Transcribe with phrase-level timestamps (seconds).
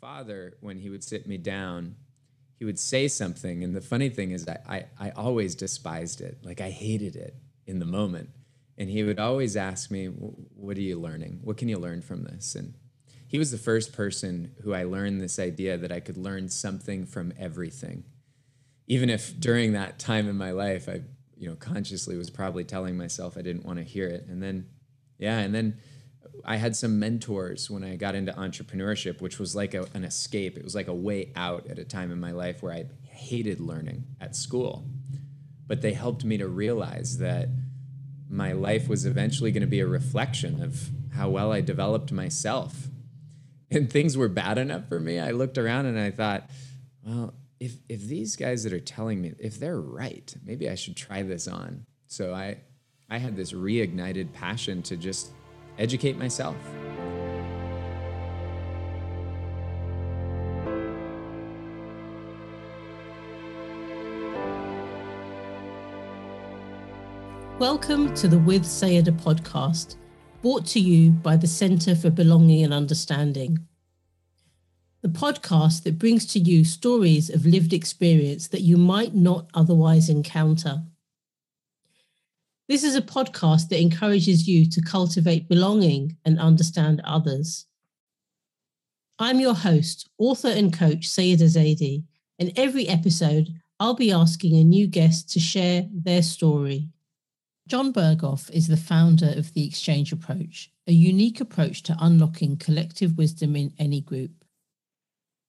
[0.00, 1.96] father, when he would sit me down,
[2.58, 3.62] he would say something.
[3.62, 4.58] And the funny thing is, I,
[4.98, 6.38] I, I always despised it.
[6.42, 7.34] Like I hated it
[7.66, 8.30] in the moment.
[8.78, 11.40] And he would always ask me, What are you learning?
[11.42, 12.54] What can you learn from this?
[12.54, 12.74] And
[13.28, 17.06] he was the first person who I learned this idea that I could learn something
[17.06, 18.04] from everything.
[18.88, 21.02] Even if during that time in my life, I,
[21.36, 24.26] you know, consciously was probably telling myself I didn't want to hear it.
[24.28, 24.66] And then,
[25.18, 25.78] yeah, and then
[26.44, 30.56] I had some mentors when I got into entrepreneurship, which was like a, an escape.
[30.56, 33.60] It was like a way out at a time in my life where I hated
[33.60, 34.84] learning at school.
[35.66, 37.48] But they helped me to realize that
[38.28, 42.88] my life was eventually going to be a reflection of how well I developed myself.
[43.70, 45.18] And things were bad enough for me.
[45.18, 46.50] I looked around and I thought,
[47.04, 50.96] well, if if these guys that are telling me if they're right, maybe I should
[50.96, 51.84] try this on.
[52.06, 52.58] So I
[53.08, 55.30] I had this reignited passion to just
[55.80, 56.56] educate myself.
[67.58, 69.96] Welcome to the With Saiyyidah podcast,
[70.40, 73.66] brought to you by the Centre for Belonging and Understanding.
[75.02, 80.08] The podcast that brings to you stories of lived experience that you might not otherwise
[80.08, 80.84] encounter.
[82.70, 87.66] This is a podcast that encourages you to cultivate belonging and understand others.
[89.18, 92.04] I'm your host, author and coach Saiyyidah Zaidi,
[92.38, 93.48] and every episode
[93.80, 96.90] I'll be asking a new guest to share their story.
[97.66, 103.18] Jon Berghoff is the founder of the XCHANGE Approach, a unique approach to unlocking collective
[103.18, 104.44] wisdom in any group.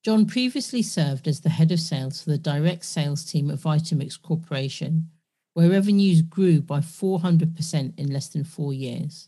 [0.03, 4.19] Jon previously served as the head of sales for the direct sales team at Vitamix
[4.19, 5.11] Corporation,
[5.53, 9.27] where revenues grew by 400% in less than four years.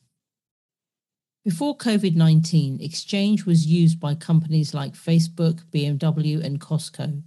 [1.44, 7.24] Before COVID 19, XCHANGE was used by companies like Facebook, BMW, and Costco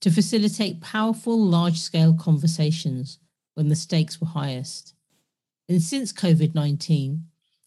[0.00, 3.18] to facilitate powerful, large scale conversations
[3.54, 4.94] when the stakes were highest.
[5.68, 7.24] And since COVID 19,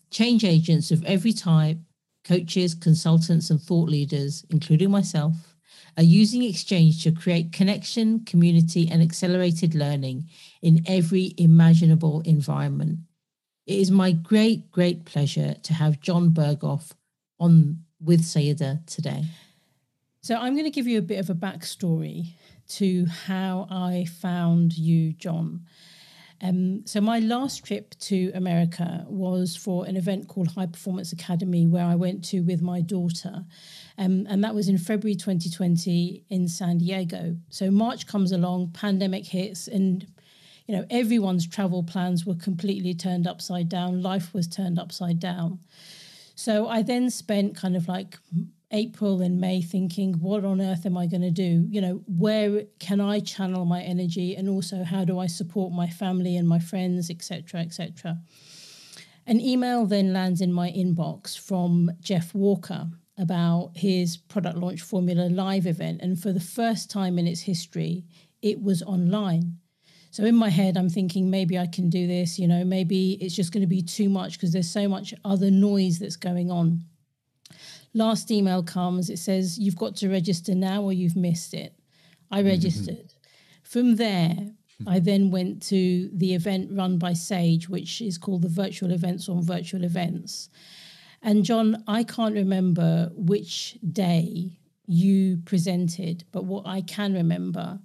[0.09, 1.78] change agents of every type,
[2.24, 5.51] coaches, consultants, and thought leaders, including myself,
[5.97, 10.29] are using XCHANGE to create connection, community, and accelerated learning
[10.62, 13.00] in every imaginable environment.
[13.66, 16.91] It is my great, great pleasure to have Jon Berghoff
[17.40, 19.25] on with Saiyyidah today.
[20.22, 22.34] So I'm going to give you a bit of a backstory
[22.69, 25.66] to how I found you, Jon.
[26.41, 31.68] Um, so my last trip to America was for an event called High Performance Academy,
[31.68, 33.46] where I went to with my daughter,
[33.97, 37.38] um, and that was in February 2020 in San Diego.
[37.50, 40.07] So March comes along, pandemic hits, and
[40.68, 44.02] you know everyone's travel plans were completely turned upside down.
[44.02, 45.59] Life was turned upside down.
[46.35, 48.18] So I then spent kind of like
[48.72, 51.68] April and May thinking, what on earth am I going to do?
[51.69, 55.88] You know, where can I channel my energy, and also how do I support my
[55.88, 58.19] family and my friends, etc., etc.
[59.28, 62.90] An email then lands in my inbox from Jeff Walker
[63.22, 68.04] about his product launch formula live event, and for the first time in its history,
[68.42, 69.58] it was online.
[70.09, 72.38] So in my head, I'm thinking maybe I can do this.
[72.38, 75.50] You know, maybe it's just going to be too much because there's so much other
[75.50, 76.84] noise that's going on.
[77.94, 81.76] Last email comes, it says, You've got to register now or you've missed it.
[82.30, 82.50] I mm-hmm.
[82.50, 82.96] registered.
[82.96, 83.64] Mm-hmm.
[83.64, 84.36] From there,
[84.88, 89.30] I then went to the event run by Sage, which is called the Virtual Events
[89.30, 90.50] on Virtual Events.
[91.22, 97.80] And John, I can't remember which day you presented, but what I can remember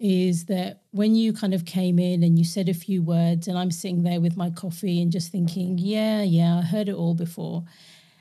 [0.00, 3.56] is that when you kind of came in and you said a few words, and
[3.56, 7.14] I'm sitting there with my coffee and just thinking, yeah, yeah, I heard it all
[7.14, 7.64] before.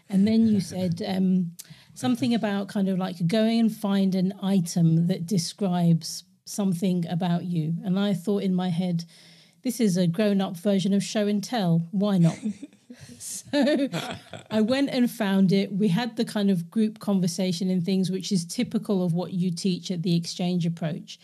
[0.07, 1.51] And then you said um,
[1.95, 7.73] something about kind of like going and find an item that describes something about you.
[7.83, 9.05] And I thought in my head,
[9.63, 11.87] this is a grown up version of show and tell.
[11.91, 12.37] Why not?
[13.19, 13.89] so
[14.49, 15.71] I went and found it.
[15.71, 19.51] We had the kind of group conversation and things, which is typical of what you
[19.51, 21.19] teach at the exchange approach.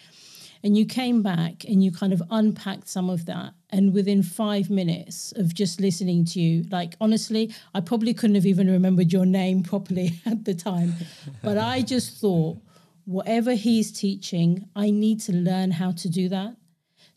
[0.61, 3.53] And you came back and you kind of unpacked some of that.
[3.69, 8.45] And within five minutes of just listening to you, like honestly, I probably couldn't have
[8.45, 10.95] even remembered your name properly at the time.
[11.41, 12.57] But I just thought,
[13.05, 16.55] whatever he's teaching, I need to learn how to do that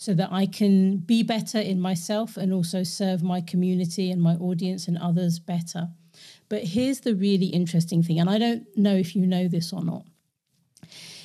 [0.02, 4.34] so that I can be better in myself and also serve my community and my
[4.34, 5.90] audience and others better.
[6.48, 9.84] But here's the really interesting thing, and I don't know if you know this or
[9.84, 10.04] not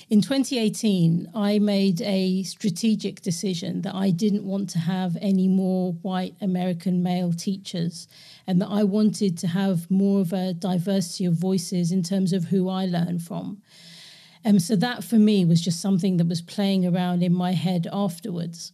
[0.09, 5.91] in 2018, I made a strategic decision that I didn't want to have any more
[6.01, 8.07] white American male teachers
[8.45, 12.45] and that I wanted to have more of a diversity of voices in terms of
[12.45, 13.61] who I learn from.
[14.47, 17.85] And so that for me was just something that was playing around in my head
[17.91, 18.71] afterwards.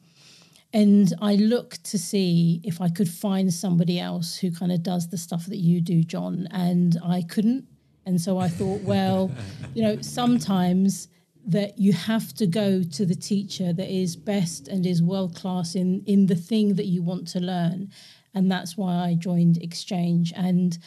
[0.71, 5.09] And I looked to see if I could find somebody else who kind of does
[5.09, 7.65] the stuff that you do, Jon, and I couldn't.
[8.05, 9.31] And so I thought, well,
[9.73, 11.07] you know, sometimes
[11.47, 15.73] that you have to go to the teacher that is best and is world class
[15.73, 17.89] in in the thing that you want to learn
[18.33, 20.77] and that's why I joined XCHANGE and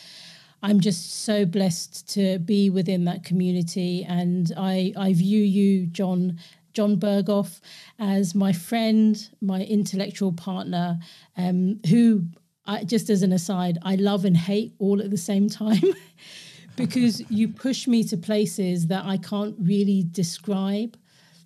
[0.67, 6.41] I'm just so blessed to be within that community and I I view you Jon
[6.73, 7.61] Jon Berghoff
[8.01, 10.99] as my friend my intellectual partner
[11.37, 12.25] um, who
[12.67, 15.85] I, just as an aside I love and hate all at the same time
[16.77, 20.97] because you push me to places that I can't really describe.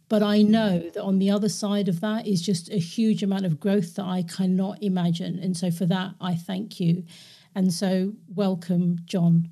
[0.09, 3.47] But I know that on the other side of that is just a huge amount
[3.47, 5.39] of growth that I cannot imagine.
[5.39, 7.05] And so for that, I thank you.
[7.55, 9.51] And so welcome, Jon.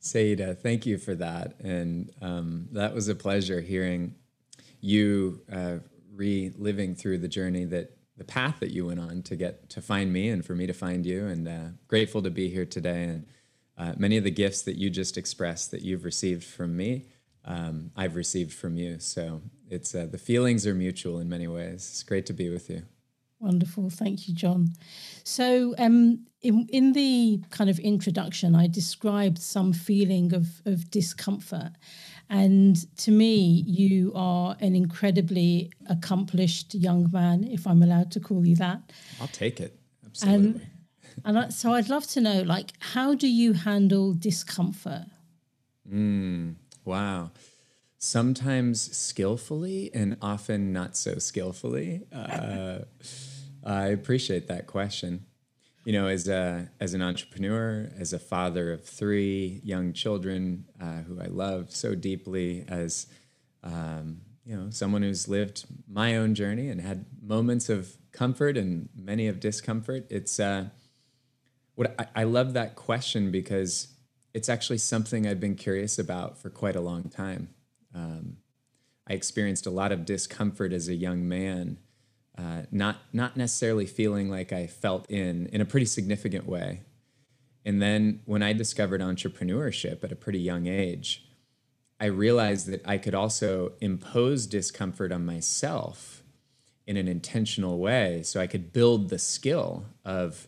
[0.00, 1.58] Saiyyidah, thank you for that.
[1.60, 4.14] And um, that was a pleasure hearing
[4.80, 5.78] you uh,
[6.14, 10.12] reliving through the journey that the path that you went on to get to find
[10.12, 11.26] me and for me to find you.
[11.26, 13.04] And uh, grateful to be here today.
[13.04, 13.26] And
[13.76, 17.06] uh, many of the gifts that you just expressed that you've received from me,
[17.44, 18.98] um, I've received from you.
[19.00, 21.88] So it's uh, the feelings are mutual in many ways.
[21.90, 22.82] It's great to be with you.
[23.38, 24.68] Wonderful, thank you, Jon.
[25.22, 31.72] So, um, in in the kind of introduction, I described some feeling of of discomfort,
[32.28, 38.46] and to me, you are an incredibly accomplished young man, if I'm allowed to call
[38.46, 38.92] you that.
[39.20, 39.78] I'll take it.
[40.04, 40.46] Absolutely.
[40.46, 40.60] And
[41.24, 45.06] and I, so I'd love to know, like, how do you handle discomfort?
[45.90, 47.30] Mm, wow.
[47.98, 52.02] Sometimes skillfully and often not so skillfully.
[52.12, 52.80] Uh,
[53.64, 55.25] I appreciate that question.
[55.86, 61.02] You know, as a as an entrepreneur, as a father of three young children uh,
[61.02, 63.06] who I love so deeply, as
[63.62, 68.88] um, you know, someone who's lived my own journey and had moments of comfort and
[68.96, 70.64] many of discomfort, it's uh,
[71.76, 73.94] what I, I love that question because
[74.34, 77.50] it's actually something I've been curious about for quite a long time.
[77.94, 78.38] Um,
[79.08, 81.78] I experienced a lot of discomfort as a young man,
[82.38, 86.82] uh, not not necessarily feeling like I felt in in a pretty significant way.
[87.64, 91.26] And then when I discovered entrepreneurship at a pretty young age,
[91.98, 96.22] I realized that I could also impose discomfort on myself
[96.86, 100.46] in an intentional way, so I could build the skill of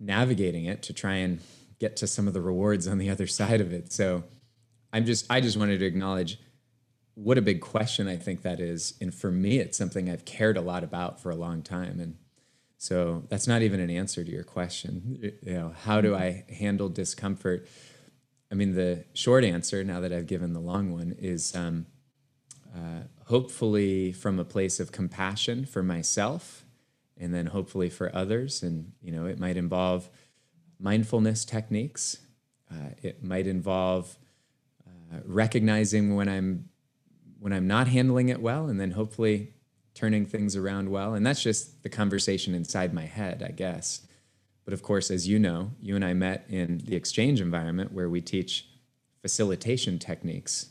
[0.00, 1.38] navigating it to try and
[1.78, 3.92] get to some of the rewards on the other side of it.
[3.92, 4.24] So
[4.92, 6.38] I'm just I just wanted to acknowledge
[7.14, 8.94] what a big question I think that is.
[9.00, 12.00] And for me, it's something I've cared a lot about for a long time.
[12.00, 12.16] And
[12.76, 15.34] so that's not even an answer to your question.
[15.42, 17.68] You know, how do I handle discomfort?
[18.50, 21.86] I mean, the short answer, now that I've given the long one, is um,
[22.74, 26.64] uh, hopefully from a place of compassion for myself
[27.16, 28.62] and then hopefully for others.
[28.62, 30.10] And you know, it might involve
[30.78, 32.18] mindfulness techniques.
[32.70, 34.18] Uh, it might involve
[34.86, 36.68] uh, recognizing when I'm
[37.44, 39.52] when I'm not handling it well, and then hopefully
[39.92, 41.12] turning things around well.
[41.12, 44.00] And that's just the conversation inside my head, I guess.
[44.64, 48.08] But of course, as you know, you and I met in the exchange environment where
[48.08, 48.66] we teach
[49.20, 50.70] facilitation techniques.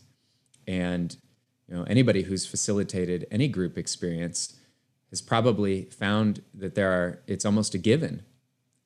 [0.66, 1.16] And
[1.68, 4.56] you know, anybody who's facilitated any group experience
[5.12, 8.24] has probably found that there are, it's almost a given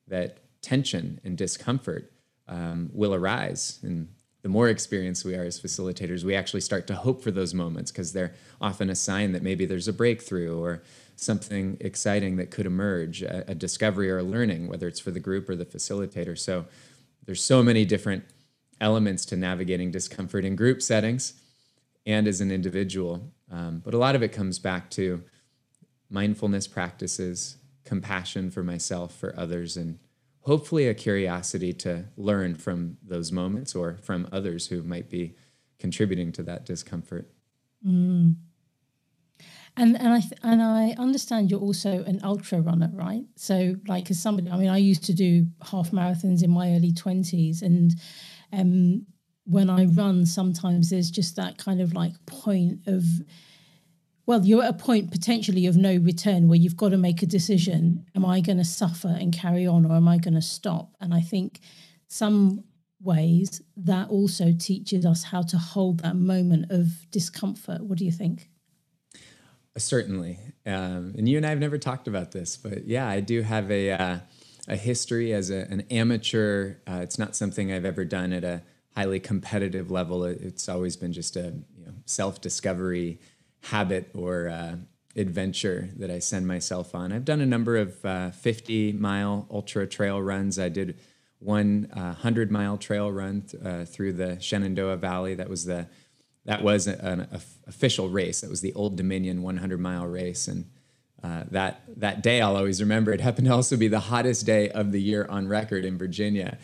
[0.06, 2.12] that tension and discomfort
[2.48, 3.78] um, will arise.
[3.82, 4.08] And
[4.42, 7.90] the more experienced we are as facilitators, we actually start to hope for those moments
[7.90, 10.82] because they're often a sign that maybe there's a breakthrough or
[11.16, 15.20] something exciting that could emerge, a, a discovery or a learning, whether it's for the
[15.20, 16.38] group or the facilitator.
[16.38, 16.66] So
[17.26, 18.24] there's so many different
[18.80, 21.34] elements to navigating discomfort in group settings
[22.06, 23.32] and as an individual.
[23.50, 25.22] Um, but a lot of it comes back to
[26.08, 29.98] mindfulness practices, compassion for myself, for others, and
[30.40, 35.34] hopefully a curiosity to learn from those moments or from others who might be
[35.78, 37.30] contributing to that discomfort.
[37.86, 38.36] Mm.
[39.76, 43.24] And and I th- and I understand you're also an ultra runner, right?
[43.36, 46.92] So like as somebody, I mean, I used to do half marathons in my early
[46.92, 47.94] twenties, and
[48.52, 49.06] um,
[49.44, 53.04] when I run, sometimes there's just that kind of like point of
[54.28, 57.26] well, you're at a point potentially of no return where you've got to make a
[57.26, 58.04] decision.
[58.14, 60.94] Am I going to suffer and carry on or am I going to stop?
[61.00, 61.60] And I think
[62.08, 62.64] some
[63.00, 67.80] ways, that also teaches us how to hold that moment of discomfort.
[67.80, 68.50] What do you think?
[69.78, 70.38] Certainly.
[70.66, 73.70] Um, and you and I have never talked about this, but yeah, I do have
[73.70, 74.18] a, uh,
[74.68, 76.74] a history as a, an amateur.
[76.86, 78.60] Uh, it's not something I've ever done at a
[78.94, 80.24] highly competitive level.
[80.24, 83.20] It's always been just a you know, self discovery
[83.62, 84.76] habit or uh,
[85.16, 87.12] adventure that I send myself on.
[87.12, 90.58] I've done a number of uh, 50 mile ultra trail runs.
[90.58, 90.98] I did
[91.40, 95.34] one 100 uh, mile trail run th- uh, through the Shenandoah Valley.
[95.34, 95.88] That was the
[96.44, 97.28] that was an,
[97.66, 98.40] official race.
[98.40, 100.64] That was the Old Dominion 100 mile race, and
[101.22, 103.12] uh, that that day I'll always remember.
[103.12, 106.58] It happened to also be the hottest day of the year on record in Virginia.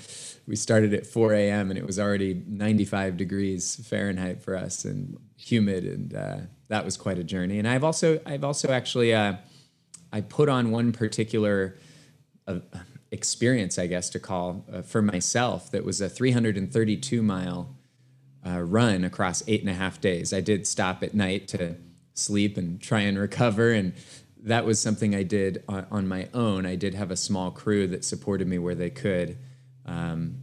[0.46, 1.70] We started at 4 a.m.
[1.70, 6.36] and it was already 95 degrees Fahrenheit for us and humid, and uh,
[6.68, 7.58] that was quite a journey.
[7.58, 9.34] And I've also I've also actually uh,
[10.12, 11.78] I put on one particular
[12.46, 12.58] uh,
[13.10, 15.70] experience, I guess to call uh, for myself.
[15.70, 17.74] That was a 332 mile
[18.46, 20.32] uh, run across eight and a half days.
[20.32, 21.76] I did stop at night to
[22.14, 23.72] sleep and try and recover.
[23.72, 23.94] And
[24.42, 26.66] that was something I did on, on my own.
[26.66, 29.38] I did have a small crew that supported me where they could.
[29.86, 30.42] Um,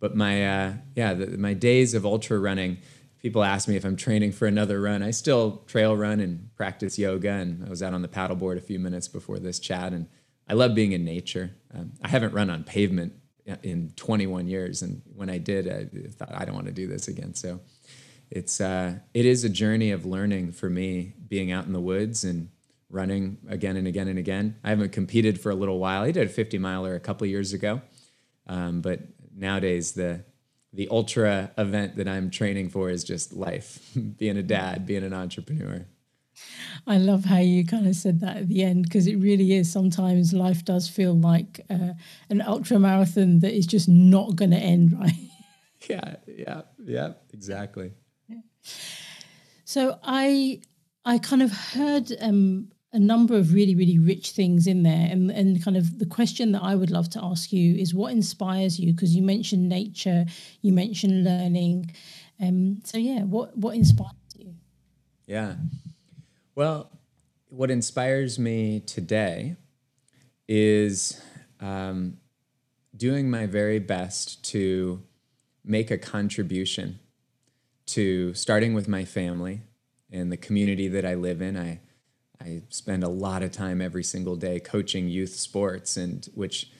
[0.00, 2.78] but my, uh, yeah, the, my days of ultra running,
[3.18, 5.02] people ask me if I'm training for another run.
[5.02, 7.30] I still trail run and practice yoga.
[7.30, 9.92] And I was out on the paddleboard a few minutes before this chat.
[9.92, 10.08] And
[10.48, 11.54] I love being in nature.
[11.72, 13.14] Um, I haven't run on pavement
[13.62, 14.82] in 21 years.
[14.82, 17.34] And when I did, I thought I don't want to do this again.
[17.34, 17.60] So
[18.30, 22.24] it's uh, it is a journey of learning for me, being out in the woods
[22.24, 22.48] and
[22.90, 24.56] running again and again and again.
[24.64, 26.02] I haven't competed for a little while.
[26.02, 27.82] I did a 50 miler a couple years ago,
[28.46, 29.00] um, but
[29.34, 30.24] nowadays the
[30.72, 33.78] the ultra event that I'm training for is just life,
[34.18, 35.86] being a dad, being an entrepreneur.
[36.84, 39.70] I love how you kind of said that at the end because it really is.
[39.70, 41.92] Sometimes life does feel like uh,
[42.28, 45.12] an ultra marathon that is just not going to end, right?
[45.88, 47.92] Yeah, yeah, yeah, exactly.
[48.28, 48.40] Yeah.
[49.64, 50.60] So I
[51.04, 55.30] I kind of heard um, a number of really really rich things in there, and
[55.30, 58.78] and kind of the question that I would love to ask you is what inspires
[58.78, 58.92] you?
[58.92, 60.24] Because you mentioned nature,
[60.62, 61.92] you mentioned learning,
[62.40, 64.54] um, so yeah, what what inspires you?
[65.26, 65.56] Yeah.
[66.54, 66.90] Well,
[67.48, 69.56] what inspires me today
[70.48, 71.20] is
[71.60, 72.18] um,
[72.96, 75.02] doing my very best to
[75.64, 77.00] make a contribution
[77.86, 79.62] to starting with my family
[80.10, 81.56] and the community that I live in.
[81.56, 81.80] I
[82.40, 86.70] I spend a lot of time every single day coaching youth sports, and which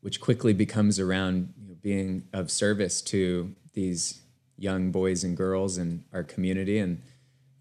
[0.00, 4.20] which quickly becomes around you know, being of service to these
[4.58, 7.00] young boys and girls in our community and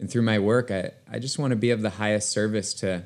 [0.01, 3.03] and through my work, I, I just want to be of the highest service to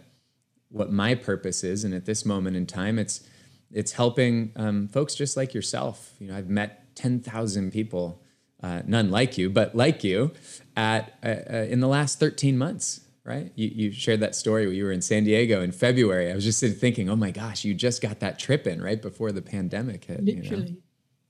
[0.69, 1.83] what my purpose is.
[1.83, 3.21] And at this moment in time, it's
[3.69, 6.13] it's helping um, folks just like yourself.
[6.19, 8.21] You know, I've met ten thousand people,
[8.63, 10.31] uh, none like you, but like you,
[10.77, 13.01] at uh, uh, in the last thirteen months.
[13.25, 13.51] Right?
[13.55, 16.31] You, you shared that story where you were in San Diego in February.
[16.31, 19.31] I was just thinking, oh my gosh, you just got that trip in right before
[19.31, 20.23] the pandemic hit.
[20.23, 20.77] Literally.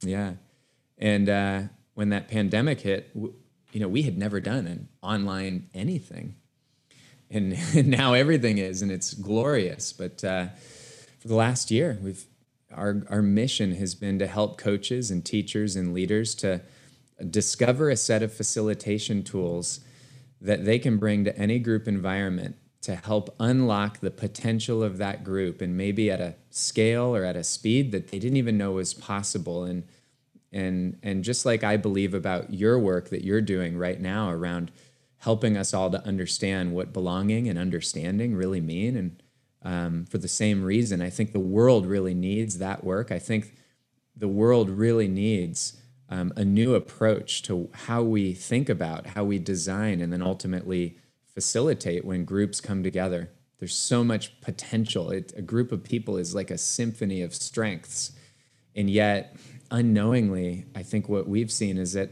[0.01, 0.17] You know?
[0.17, 0.33] Yeah.
[0.97, 1.61] And uh,
[1.93, 6.35] when that pandemic hit, you know, we had never done an online anything.
[7.31, 9.93] And, and now everything is, and it's glorious.
[9.93, 10.47] But uh,
[11.19, 12.25] for the last year, we've
[12.73, 16.61] our, our mission has been to help coaches and teachers and leaders to
[17.29, 19.79] discover a set of facilitation tools
[20.41, 25.23] that they can bring to any group environment to help unlock the potential of that
[25.23, 28.73] group and maybe at a scale or at a speed that they didn't even know
[28.73, 29.63] was possible.
[29.63, 29.83] And
[30.51, 34.71] and and just like I believe about your work that you're doing right now around
[35.17, 39.23] helping us all to understand what belonging and understanding really mean and
[39.63, 43.11] um, for the same reason I think the world really needs that work.
[43.11, 43.55] I think
[44.15, 49.39] the world really needs um, a new approach to how we think about how we
[49.39, 50.97] design and then ultimately
[51.33, 53.31] facilitate when groups come together.
[53.59, 55.09] There's so much potential.
[55.09, 58.11] It, a group of people is like a symphony of strengths.
[58.75, 59.35] And yet
[59.71, 62.11] unknowingly, I think what we've seen is that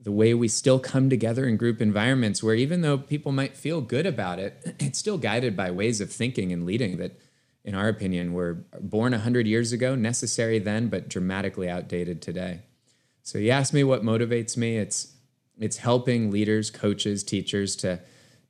[0.00, 3.80] the way we still come together in group environments, where even though people might feel
[3.80, 7.18] good about it, it's still guided by ways of thinking and leading that,
[7.64, 12.60] in our opinion, were born 100 years ago, necessary then, but dramatically outdated today.
[13.24, 15.14] So you ask me what motivates me, it's
[15.58, 18.00] it's helping leaders, coaches, teachers to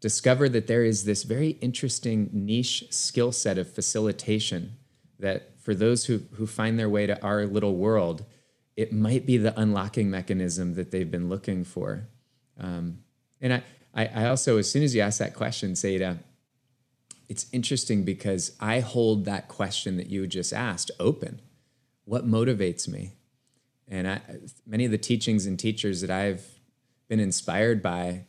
[0.00, 4.72] discover that there is this very interesting niche skill set of facilitation
[5.18, 8.24] that for those who, who find their way to our little world,
[8.76, 12.08] it might be the unlocking mechanism that they've been looking for.
[12.58, 12.98] Um,
[13.40, 13.62] and I,
[13.94, 16.18] I, I, also, as soon as you ask that question, Seda,
[17.28, 21.40] it's interesting because I hold that question that you just asked open.
[22.04, 23.12] What motivates me?
[23.88, 24.20] And I,
[24.66, 26.46] many of the teachings and teachers that I've
[27.08, 28.24] been inspired by,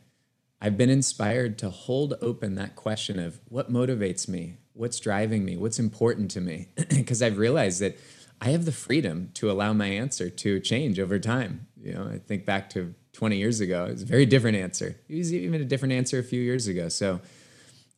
[0.62, 5.57] I've been inspired to hold open that question of what motivates me, what's driving me,
[5.57, 7.97] what's important to me, because I've realized that
[8.41, 11.67] I have the freedom to allow my answer to change over time.
[11.81, 14.97] You know, I think back to 20 years ago, it was a very different answer.
[15.07, 16.89] It was even a different answer a few years ago.
[16.89, 17.21] So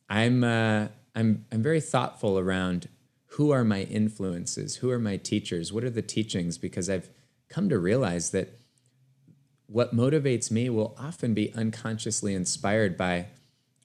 [0.08, 2.88] I'm uh, I'm I'm very thoughtful around
[3.32, 7.10] who are my influences, who are my teachers, what are the teachings, because I've
[7.48, 8.58] come to realize that
[9.66, 13.26] what motivates me will often be unconsciously inspired by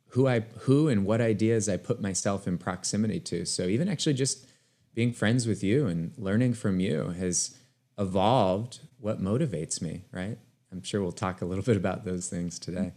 [0.09, 3.45] who I who and what ideas I put myself in proximity to.
[3.45, 4.45] So even actually just
[4.93, 7.57] being friends with you and learning from you has
[7.97, 10.37] evolved what motivates me, right?
[10.71, 12.93] I'm sure we'll talk a little bit about those things today.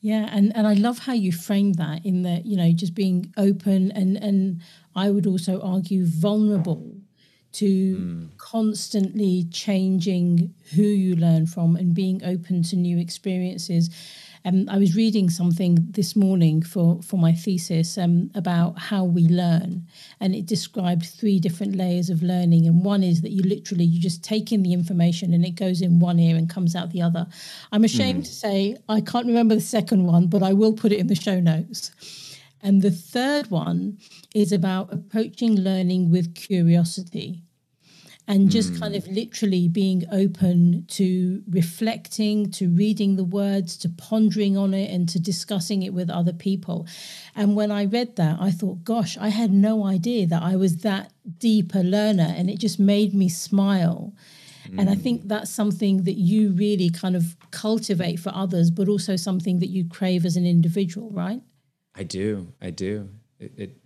[0.00, 3.32] Yeah, and, and I love how you framed that in that, you know, just being
[3.36, 4.60] open and and
[4.94, 7.01] I would also argue vulnerable
[7.52, 8.28] to mm.
[8.38, 13.90] constantly changing who you learn from and being open to new experiences.
[14.44, 19.28] Um, I was reading something this morning for, for my thesis um, about how we
[19.28, 19.86] learn,
[20.18, 22.66] and it described three different layers of learning.
[22.66, 25.80] And one is that you literally you just take in the information and it goes
[25.80, 27.28] in one ear and comes out the other.
[27.70, 28.26] I'm ashamed mm.
[28.26, 31.14] to say I can't remember the second one, but I will put it in the
[31.14, 31.92] show notes.
[32.62, 33.98] And the third one
[34.34, 37.42] is about approaching learning with curiosity
[38.28, 38.80] and just mm.
[38.80, 44.90] kind of literally being open to reflecting, to reading the words, to pondering on it,
[44.90, 46.86] and to discussing it with other people.
[47.34, 50.78] And when I read that, I thought, gosh, I had no idea that I was
[50.78, 54.14] that deep a learner, and it just made me smile.
[54.68, 54.80] Mm.
[54.80, 55.28] And I think mm.
[55.28, 59.88] that's something that you really kind of cultivate for others, but also something that you
[59.88, 61.42] crave as an individual, right?
[61.94, 62.52] I do.
[62.60, 63.08] I do.
[63.38, 63.76] It, it,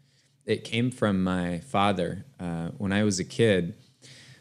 [0.44, 2.24] it came from my father.
[2.38, 3.74] Uh, when I was a kid,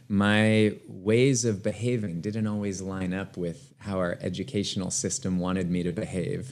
[0.07, 5.84] my ways of behaving didn't always line up with how our educational system wanted me
[5.84, 6.51] to behave.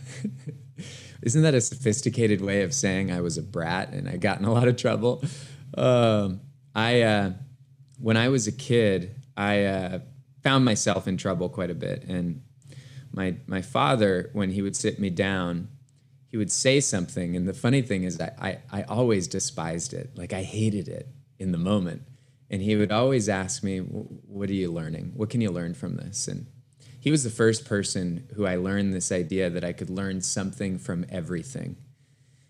[1.21, 4.45] Isn't that a sophisticated way of saying I was a brat and I got in
[4.45, 5.23] a lot of trouble?
[5.77, 6.41] Um,
[6.75, 7.31] I, uh,
[7.99, 9.99] when I was a kid, I uh,
[10.41, 12.03] found myself in trouble quite a bit.
[12.05, 12.41] And
[13.11, 15.69] my, my father, when he would sit me down,
[16.33, 17.35] he would say something.
[17.35, 20.17] And the funny thing is, I, I, I always despised it.
[20.17, 22.01] Like I hated it in the moment
[22.49, 25.11] and he would always ask me, "What are you learning?
[25.15, 26.47] What can you learn from this?" And
[26.99, 30.79] he was the first person who I learned this idea that I could learn something
[30.79, 31.77] from everything,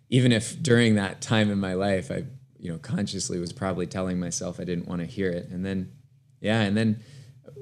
[0.10, 2.24] even if during that time in my life I,
[2.58, 5.50] you know, consciously was probably telling myself I didn't want to hear it.
[5.50, 5.92] And then,
[6.40, 7.04] yeah, and then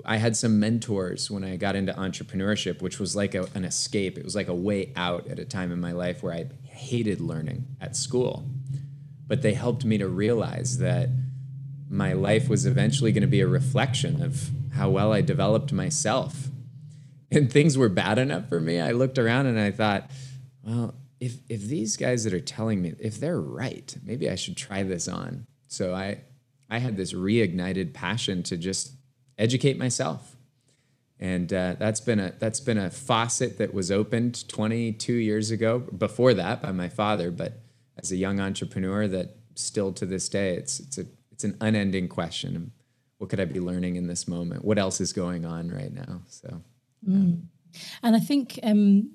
[0.06, 4.18] I had some mentors when I got into entrepreneurship, which was like a, an escape.
[4.18, 7.22] It was like a way out at a time in my life where I hated
[7.22, 8.46] learning at school,
[9.28, 11.10] but they helped me to realize that
[11.90, 16.48] my life was eventually going to be a reflection of how well I developed myself.
[17.30, 18.80] And things were bad enough for me.
[18.80, 20.10] I looked around and I thought,
[20.64, 24.58] well, if if these guys that are telling me if they're right, maybe I should
[24.58, 25.46] try this on.
[25.68, 26.24] So I
[26.70, 28.94] I had this reignited passion to just
[29.42, 30.36] educate myself.
[31.20, 35.80] And uh, that's been a that's been a faucet that was opened 22 years ago.
[35.80, 37.60] Before that, by my father, but
[37.98, 42.08] as a young entrepreneur, that still to this day, it's it's a it's an unending
[42.08, 42.72] question.
[43.20, 44.66] What could I be learning in this moment?
[44.66, 46.22] What else is going on right now?
[46.28, 46.64] So,
[47.08, 47.44] mm.
[48.02, 49.14] and I think um,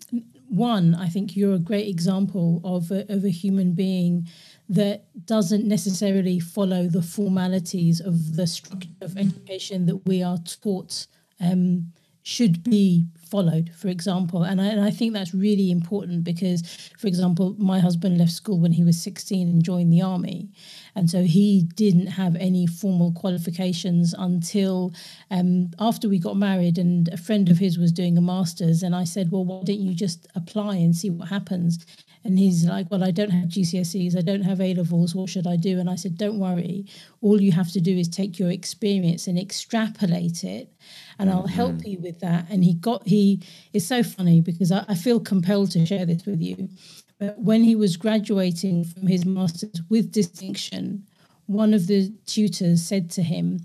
[0.49, 4.29] one, I think you're a great example of a, of a human being
[4.69, 11.07] that doesn't necessarily follow the formalities of the structure of education that we are taught
[11.41, 14.43] um, should be followed, for example.
[14.43, 18.59] And I, and I think that's really important because, for example, my husband left school
[18.59, 20.51] when he was 16 and joined the army.
[20.97, 24.93] And so he didn't have any formal qualifications until
[25.31, 26.79] um, after we got married.
[26.79, 28.83] And a friend of his was doing a master's.
[28.83, 31.87] And I said, Well, why don't you just apply and see what happens?
[32.27, 35.47] And he's like, Well, I don't have GCSEs, I don't have A levels, what should
[35.47, 35.79] I do?
[35.79, 36.87] And I said, Don't worry.
[37.21, 40.73] All you have to do is take your experience and extrapolate it,
[41.19, 41.89] and I'll help mm-hmm.
[41.89, 42.47] you with that.
[42.51, 46.27] And he got, he is so funny because I, I feel compelled to share this
[46.27, 46.69] with you.
[47.19, 51.07] But when he was graduating from his master's with distinction,
[51.47, 53.61] one of the tutors said to him,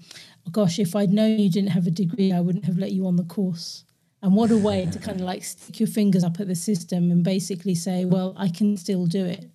[0.52, 3.16] Gosh, if I'd known you didn't have a degree, I wouldn't have let you on
[3.16, 3.84] the course.
[4.24, 7.10] And what a way to kind of like stick your fingers up at the system
[7.12, 9.50] and basically say, Well, I can still do it.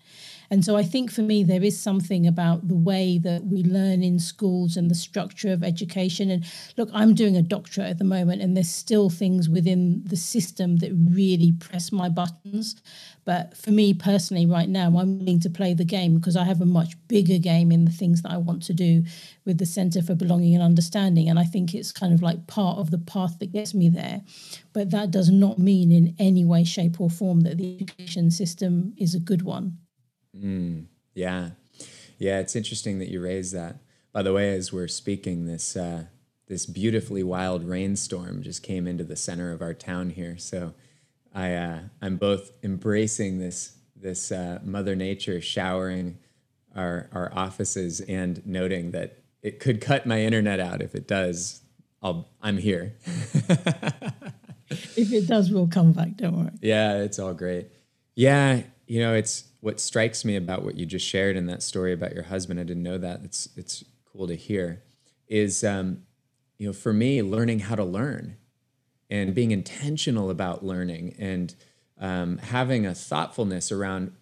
[0.51, 4.03] And so I think for me, there is something about the way that we learn
[4.03, 6.31] in schools and the structure of education.
[6.31, 6.45] And
[6.77, 10.79] look, I'm doing a doctorate at the moment, and there's still things within the system
[10.79, 12.81] that really press my buttons.
[13.25, 16.61] But for me personally, right now, I'm willing to play the game because I have
[16.61, 19.05] a much bigger game in the things that I want to do
[19.45, 21.29] with the Center for Belonging and Understanding.
[21.29, 24.23] And I think it's kind of like part of the path that gets me there.
[24.73, 28.95] But that does not mean in any way, shape, or form that the education system
[28.97, 29.79] is a good one.
[30.37, 31.51] Mm, yeah.
[32.19, 33.77] Yeah, it's interesting that you raise that.
[34.13, 36.05] By the way, as we're speaking, this uh,
[36.49, 40.39] this beautifully wild rainstorm just came into the center of our town here.
[40.39, 40.75] So
[41.35, 46.19] I uh, I'm both embracing this this uh, Mother Nature showering
[46.75, 50.81] our our offices and noting that it could cut my internet out.
[50.81, 51.61] If it does,
[52.03, 52.97] I'll I'm here.
[54.71, 56.17] if it does, we'll come back.
[56.17, 56.53] Don't worry.
[56.63, 57.69] Yeah, it's all great.
[58.15, 61.93] Yeah, you know, it's what strikes me about what you just shared in that story
[61.93, 62.61] about your husband.
[62.61, 63.21] I didn't know that.
[63.25, 64.83] It's it's cool to hear.
[65.29, 66.03] Is um,
[66.59, 68.37] you know, for me, learning how to learn
[69.11, 71.55] and being intentional about learning and
[71.99, 74.13] um, having a thoughtfulness around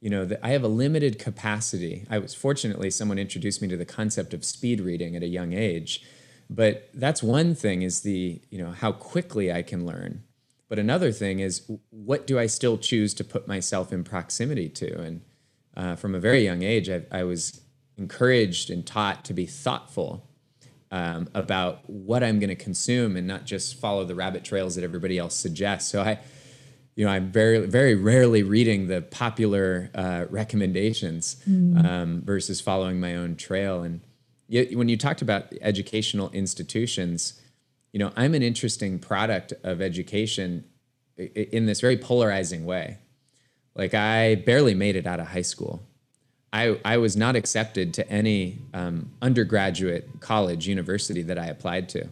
[0.00, 3.76] you know that i have a limited capacity i was fortunately someone introduced me to
[3.76, 6.04] the concept of speed reading at a young age
[6.50, 10.22] but that's one thing is the you know how quickly i can learn
[10.68, 15.00] but another thing is what do i still choose to put myself in proximity to
[15.00, 15.20] and
[15.76, 17.60] uh, from a very young age I, I was
[17.98, 20.26] encouraged and taught to be thoughtful
[20.90, 24.84] um, about what I'm going to consume and not just follow the rabbit trails that
[24.84, 25.90] everybody else suggests.
[25.90, 26.20] So I,
[26.94, 31.84] you know, I'm very, very rarely reading the popular uh, recommendations mm.
[31.84, 33.82] um, versus following my own trail.
[33.82, 34.00] And
[34.48, 37.40] you, when you talked about educational institutions,
[37.96, 40.64] you know, I'm an interesting product of education
[41.16, 42.98] in this very polarizing way.
[43.74, 45.82] Like I barely made it out of high school.
[46.52, 52.06] I, I was not accepted to any um, undergraduate college university that I applied to.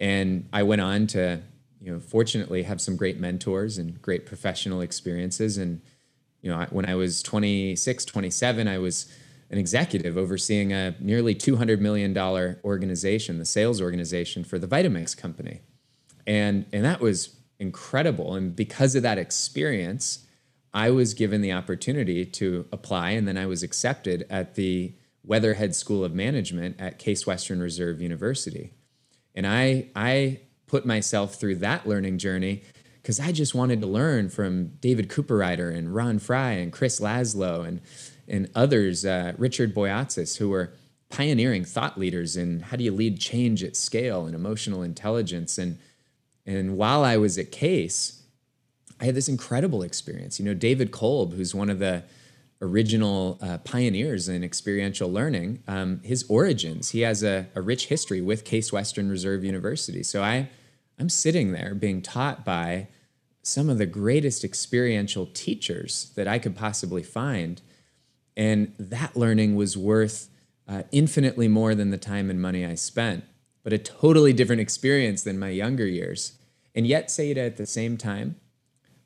[0.00, 1.40] And I went on to,
[1.80, 5.56] you know, fortunately have some great mentors and great professional experiences.
[5.56, 5.82] And,
[6.42, 9.06] you know, when I was 26, 27, I was
[9.50, 12.16] an executive overseeing a nearly $200 million
[12.64, 15.60] organization, the sales organization for the Vitamix company.
[16.26, 18.34] And, and that was incredible.
[18.34, 20.24] And because of that experience,
[20.72, 25.74] I was given the opportunity to apply, and then I was accepted at the Weatherhead
[25.74, 28.72] School of Management at Case Western Reserve University.
[29.34, 32.62] And I, I put myself through that learning journey
[33.02, 37.66] because I just wanted to learn from David Cooperrider and Ron Fry and Chris Laszlo
[37.66, 37.80] and,
[38.30, 40.72] and others, uh, Richard Boyatzis, who were
[41.10, 45.58] pioneering thought leaders in how do you lead change at scale and emotional intelligence.
[45.58, 45.78] And,
[46.46, 48.22] and while I was at Case,
[49.00, 50.38] I had this incredible experience.
[50.38, 52.04] You know, David Kolb, who's one of the
[52.62, 58.20] original uh, pioneers in experiential learning, um, his origins, he has a, a, rich history
[58.20, 60.02] with Case Western Reserve University.
[60.02, 60.48] So I,
[60.98, 62.88] I'm sitting there being taught by
[63.42, 67.62] some of the greatest experiential teachers that I could possibly find.
[68.40, 70.30] And that learning was worth
[70.66, 73.24] uh, infinitely more than the time and money I spent,
[73.62, 76.38] but a totally different experience than my younger years.
[76.74, 78.36] And yet, Saiyyidah, at the same time,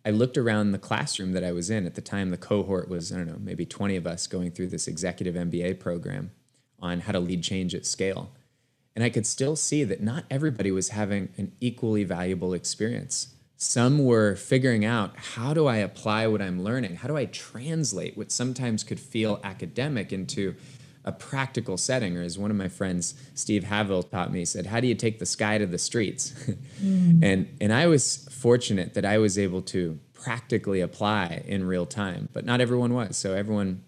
[0.04, 2.30] I looked around the classroom that I was in at the time.
[2.30, 5.80] The cohort was I don't know maybe 20 of us going through this executive MBA
[5.80, 6.30] program
[6.78, 8.30] on how to lead change at scale,
[8.94, 13.33] and I could still see that not everybody was having an equally valuable experience.
[13.56, 16.96] Some were figuring out how do I apply what I'm learning?
[16.96, 20.56] How do I translate what sometimes could feel academic into
[21.04, 24.80] a practical setting, or as one of my friends, Steve Havill, taught me, said, "How
[24.80, 26.32] do you take the sky to the streets?"
[26.82, 27.22] mm.
[27.22, 32.30] And and I was fortunate that I was able to practically apply in real time,
[32.32, 33.18] but not everyone was.
[33.18, 33.84] So everyone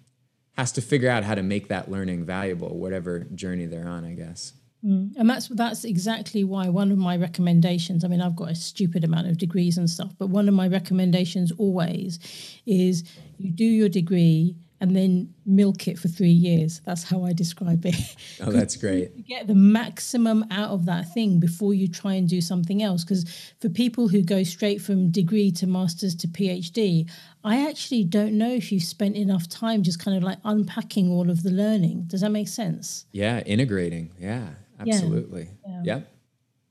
[0.57, 4.13] has to figure out how to make that learning valuable, whatever journey they're on, I
[4.13, 4.53] guess.
[4.87, 5.17] Mm.
[5.17, 8.05] And that's that's exactly why one of my recommendations.
[8.05, 10.69] I mean, I've got a stupid amount of degrees and stuff, but one of my
[10.69, 12.19] recommendations always
[12.67, 13.05] is
[13.39, 16.83] you do your degree and then milk it for three years.
[16.85, 17.95] That's how I describe it.
[18.39, 19.27] Oh, that's great.
[19.27, 23.03] Get the maximum out of that thing before you try and do something else.
[23.03, 23.25] Because
[23.61, 27.11] for people who go straight from degree to master's to PhD,
[27.43, 31.31] I actually don't know if you've spent enough time just kind of like unpacking all
[31.31, 32.05] of the learning.
[32.09, 33.07] Does that make sense?
[33.13, 34.11] Yeah, integrating.
[34.21, 34.49] Yeah,
[34.81, 35.49] absolutely.
[35.67, 35.83] Yeah.
[35.85, 36.13] Yep,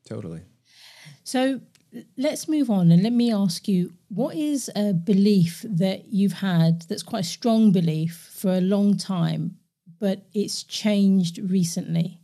[0.07, 0.41] totally.
[1.23, 1.61] So
[2.17, 6.81] let's move on and let me ask you what is a belief that you've had
[6.83, 9.57] that's quite a strong belief for a long time
[9.99, 12.19] but it's changed recently?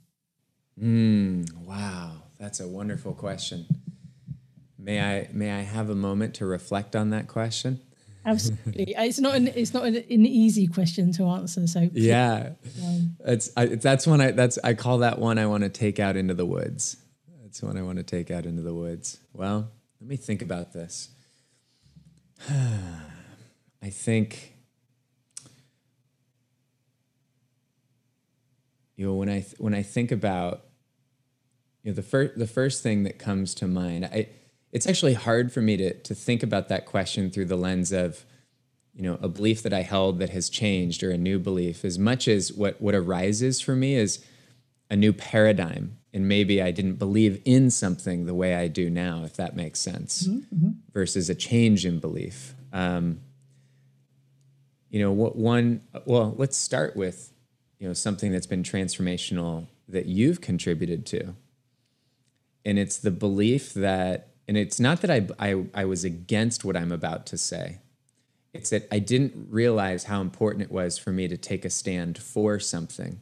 [0.80, 2.24] Mm, wow.
[2.38, 3.66] That's a wonderful question.
[4.78, 7.82] May i may i have a moment to reflect on that question
[8.26, 11.66] Absolutely, it's not an it's not an, an easy question to answer.
[11.66, 12.52] So yeah,
[12.84, 16.00] um, it's I, that's one I that's I call that one I want to take
[16.00, 16.98] out into the woods.
[17.42, 19.20] That's one I want to take out into the woods.
[19.34, 21.10] Well, let me think about this.
[22.50, 24.54] I think
[28.96, 30.64] you know when I th- when I think about
[31.84, 34.30] you know the first the first thing that comes to mind I
[34.72, 38.26] it's actually hard for me to to think about that question through the lens of
[38.94, 41.98] you know a belief that I held that has changed or a new belief as
[41.98, 44.24] much as what what arises for me is
[44.90, 49.24] a new paradigm and maybe I didn't believe in something the way I do now
[49.24, 50.56] if that makes sense mm-hmm.
[50.56, 50.70] mm-hmm.
[50.94, 53.22] versus a change in belief um,
[54.90, 57.32] you know what one well let's start with
[57.80, 61.36] you know something that's been transformational that you've contributed to
[62.64, 66.76] and it's the belief that and it's not that I, I, I was against what
[66.76, 67.80] I'm about to say.
[68.54, 72.18] It's that I didn't realize how important it was for me to take a stand
[72.18, 73.22] for something.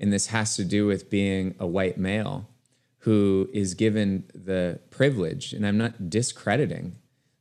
[0.00, 2.48] And this has to do with being a white male
[3.00, 6.96] who is given the privilege, and I'm not discrediting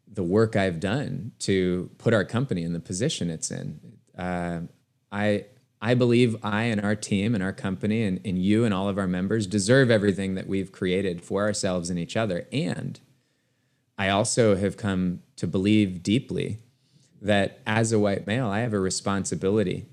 [0.08, 3.80] the work I've done to put our company in the position it's in.
[4.18, 4.62] Uh,
[5.12, 5.46] I
[5.86, 8.98] I believe I and our team and our company and, and you and all of
[8.98, 12.48] our members deserve everything that we've created for ourselves and each other.
[12.52, 13.00] And
[13.96, 16.58] I also have come to believe deeply
[17.22, 19.86] that as a white male, I have a responsibility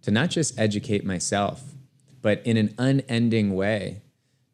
[0.00, 1.74] to not just educate myself,
[2.22, 4.00] but in an unending way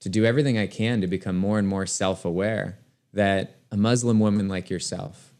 [0.00, 2.80] to do everything I can to become more and more self aware
[3.12, 5.34] that a Muslim woman like yourself,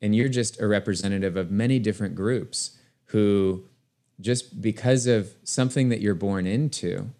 [0.00, 3.68] and you're just a representative of many different groups who
[4.20, 7.10] just because of something that you're born into,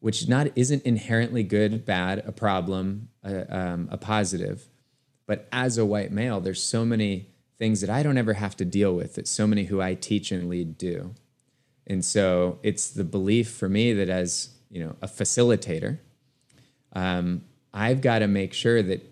[0.00, 4.68] which not isn't inherently good, bad, a problem, a, um, a positive,
[5.26, 8.64] but as a white male, there's so many things that I don't ever have to
[8.64, 11.14] deal with that so many who I teach and lead do.
[11.86, 15.98] And so it's the belief for me that as you know a facilitator,
[16.94, 19.09] um, I've got to make sure that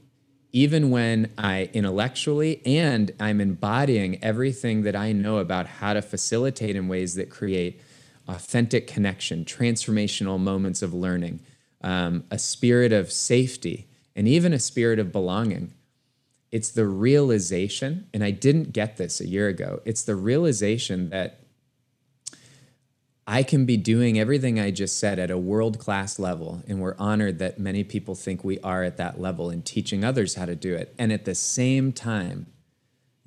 [0.53, 6.75] even when I intellectually and I'm embodying everything that I know about how to facilitate
[6.77, 7.81] in ways that create
[8.27, 11.41] authentic connection, transformational moments of learning,
[11.83, 15.73] um, a spirit of safety, and even a spirit of belonging.
[16.51, 21.41] It's the realization, and I didn't get this a year ago, it's the realization that
[23.31, 26.63] I can be doing everything I just said at a world class level.
[26.67, 30.37] And we're honored that many people think we are at that level and teaching others
[30.37, 30.95] how to do it.
[30.99, 32.47] And at the same time,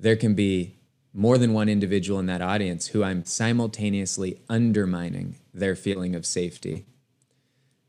[0.00, 0.74] there can be
[1.14, 6.84] more than one individual in that audience who I'm simultaneously undermining their feeling of safety.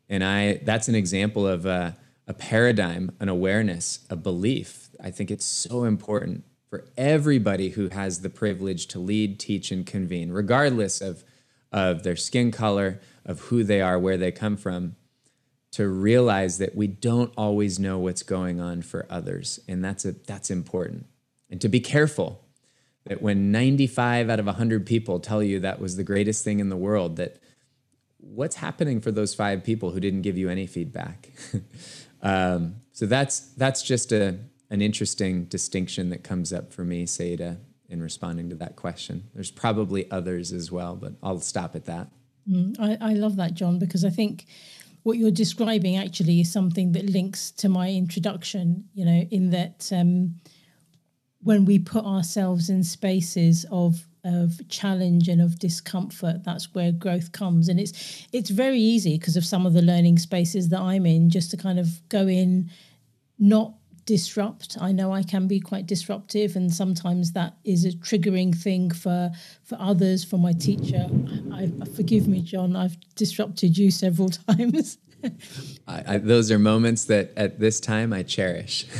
[0.08, 1.98] And I that's an example of a,
[2.28, 4.90] a paradigm, an awareness, a belief.
[5.04, 9.84] I think it's so important for everybody who has the privilege to lead, teach, and
[9.84, 11.24] convene, regardless of
[11.74, 14.96] of their skin color, of who they are, where they come from,
[15.72, 19.60] to realize that we don't always know what's going on for others.
[19.68, 21.08] And that's, a, that's important.
[21.50, 22.44] And to be careful
[23.06, 26.70] that when 95 out of 100 people tell you that was the greatest thing in
[26.70, 27.38] the world, that
[28.20, 31.32] what's happening for those five people who didn't give you any feedback?
[32.22, 34.38] um, so that's, that's just a,
[34.70, 37.58] an interesting distinction that comes up for me, Seda,
[37.94, 39.30] in responding to that question.
[39.34, 42.08] There's probably others as well, but I'll stop at that.
[42.50, 44.46] Mm, I, I love that, Jon, because I think
[45.04, 49.90] what you're describing actually is something that links to my introduction, you know, in that
[49.94, 50.36] um,
[51.42, 57.34] when we put ourselves in spaces of of challenge and of discomfort that's where growth
[57.34, 61.06] comes and it's it's very easy because of some of the learning spaces that I'm
[61.06, 62.72] in just to kind of go in
[63.38, 63.74] not
[64.06, 64.78] disrupt.
[64.80, 69.32] I know i can be quite disruptive and sometimes that is a triggering thing for
[69.64, 71.08] for others for my teacher.
[71.54, 74.98] I, I forgive me jon i've disrupted you several times.
[75.88, 78.86] I, I, those are moments that at this time i cherish.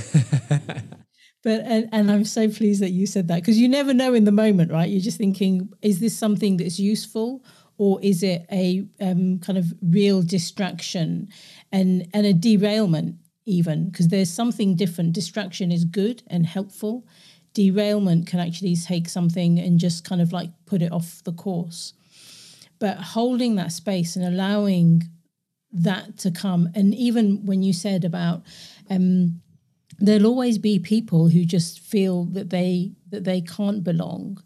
[1.44, 4.24] But and, and i'm so pleased that you said that because you never know in
[4.24, 4.90] the moment right?
[4.90, 7.44] You're just thinking is this something that's useful
[7.78, 11.28] or is it a um, kind of real distraction
[11.72, 15.14] and and a derailment even because there's something different.
[15.14, 17.06] Distraction is good and helpful.
[17.54, 21.94] Derailment can actually take something and just kind of like put it off the course.
[22.80, 25.04] But holding that space and allowing
[25.72, 28.44] that to come, and even when you said about
[28.90, 29.42] um,
[30.00, 34.42] there'll always be people who just feel that they that they can't belong.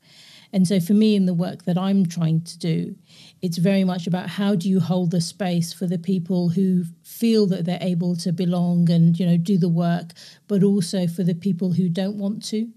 [0.57, 2.95] And so for me in the work that I'm trying to do,
[3.43, 7.45] it's very much about how do you hold the space for the people who feel
[7.45, 10.13] that they're able to belong and you know do the work
[10.47, 12.71] but also for the people who don't want to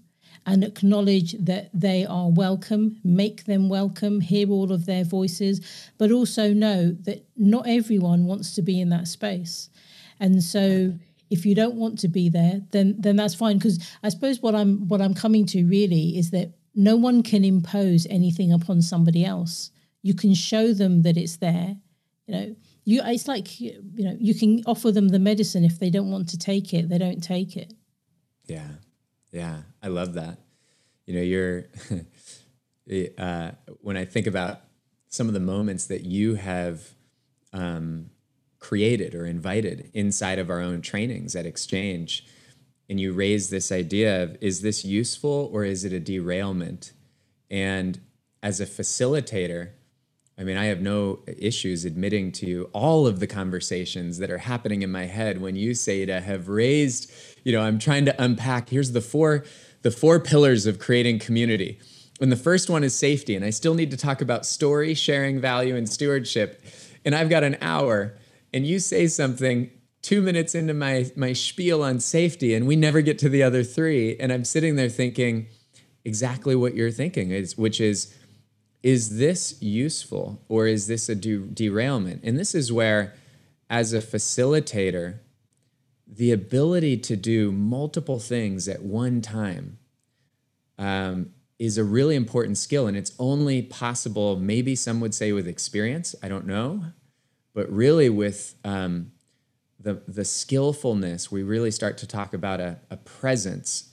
[0.45, 5.59] and acknowledge that they are welcome, make them welcome, hear all of their voices,
[5.97, 9.71] but also know that not everyone wants to be in that space.
[10.19, 10.93] And so
[11.31, 13.57] if you don't want to be there, then then that's fine.
[13.57, 17.43] Because I suppose what I'm what I'm coming to really is that no one can
[17.43, 19.71] impose anything upon somebody else.
[20.01, 21.77] You can show them that it's there.
[22.27, 25.89] You know, you it's like you know you can offer them the medicine if they
[25.89, 27.73] don't want to take it, they don't take it.
[28.45, 28.69] Yeah,
[29.31, 30.39] yeah, I love that.
[31.05, 31.65] You know, you're
[33.17, 34.61] uh, when I think about
[35.09, 36.95] some of the moments that you have
[37.53, 38.09] um,
[38.59, 42.21] created or invited inside of our own trainings at XCHANGE
[42.91, 46.91] and you raise this idea of is this useful or is it a derailment?
[47.49, 48.01] And
[48.43, 49.69] as a facilitator,
[50.37, 54.39] I mean, I have no issues admitting to you all of the conversations that are
[54.39, 57.09] happening in my head when you say to have raised,
[57.45, 58.67] you know, I'm trying to unpack.
[58.67, 59.45] Here's the four,
[59.83, 61.79] the four pillars of creating community.
[62.19, 63.37] And the first one is safety.
[63.37, 66.61] And I still need to talk about story, sharing value, and stewardship.
[67.05, 68.17] And I've got an hour,
[68.53, 69.71] and you say something
[70.01, 73.63] two minutes into my my spiel on safety and we never get to the other
[73.63, 75.47] three and i'm sitting there thinking
[76.03, 78.13] exactly what you're thinking is which is
[78.83, 82.21] is this useful or is this a de- derailment?
[82.23, 83.13] And this is where
[83.69, 85.19] as a facilitator
[86.07, 89.77] the ability to do multiple things at one time
[90.77, 95.47] um, is a really important skill and it's only possible maybe some would say with
[95.47, 96.83] experience i don't know
[97.53, 99.09] but really with um,
[99.83, 103.89] the, the skillfulness, we really start to talk about a, a presence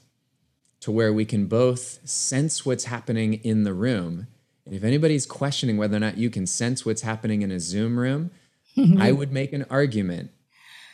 [0.81, 4.27] to where we can both sense what's happening in the room.
[4.64, 7.98] And if anybody's questioning whether or not you can sense what's happening in a Zoom
[7.98, 8.31] room,
[8.98, 10.31] I would make an argument.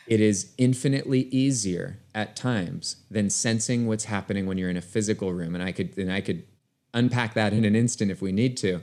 [0.07, 5.33] It is infinitely easier at times than sensing what's happening when you're in a physical
[5.33, 5.55] room.
[5.55, 6.43] And I could and I could
[6.93, 8.81] unpack that in an instant if we need to.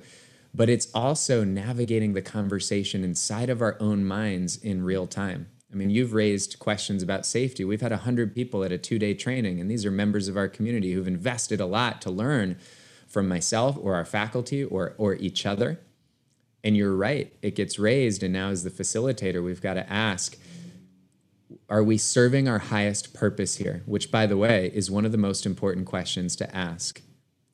[0.54, 5.46] But it's also navigating the conversation inside of our own minds in real time.
[5.72, 7.64] I mean, you've raised questions about safety.
[7.64, 10.48] We've had 100 people at a two day training, and these are members of our
[10.48, 12.58] community who've invested a lot to learn
[13.08, 15.80] from myself or our faculty or, or each other.
[16.62, 18.22] And you're right, it gets raised.
[18.22, 20.36] And now, as the facilitator, we've got to ask
[21.70, 23.82] Are we serving our highest purpose here?
[23.86, 27.00] Which, by the way, is one of the most important questions to ask.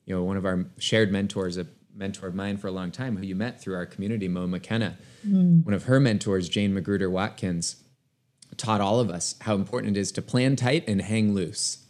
[0.05, 3.15] You know, one of our shared mentors, a mentor of mine for a long time,
[3.15, 5.63] who you met through our community, Mo McKenna, mm.
[5.63, 7.83] one of her mentors, Jane Magruder Watkins
[8.57, 11.85] taught all of us how important it is to plan tight and hang loose.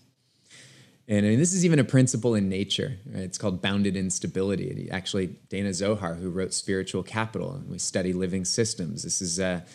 [1.07, 2.97] And I mean, this is even a principle in nature.
[3.07, 3.23] Right?
[3.23, 4.87] It's called bounded instability.
[4.91, 9.03] Actually, Danah Zohar, who wrote Spiritual Capital, and we study living systems.
[9.03, 9.65] This is, a,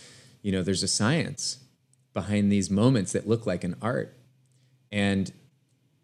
[0.43, 1.59] you know, there's a science
[2.13, 4.17] behind these moments that look like an art.
[4.93, 5.33] And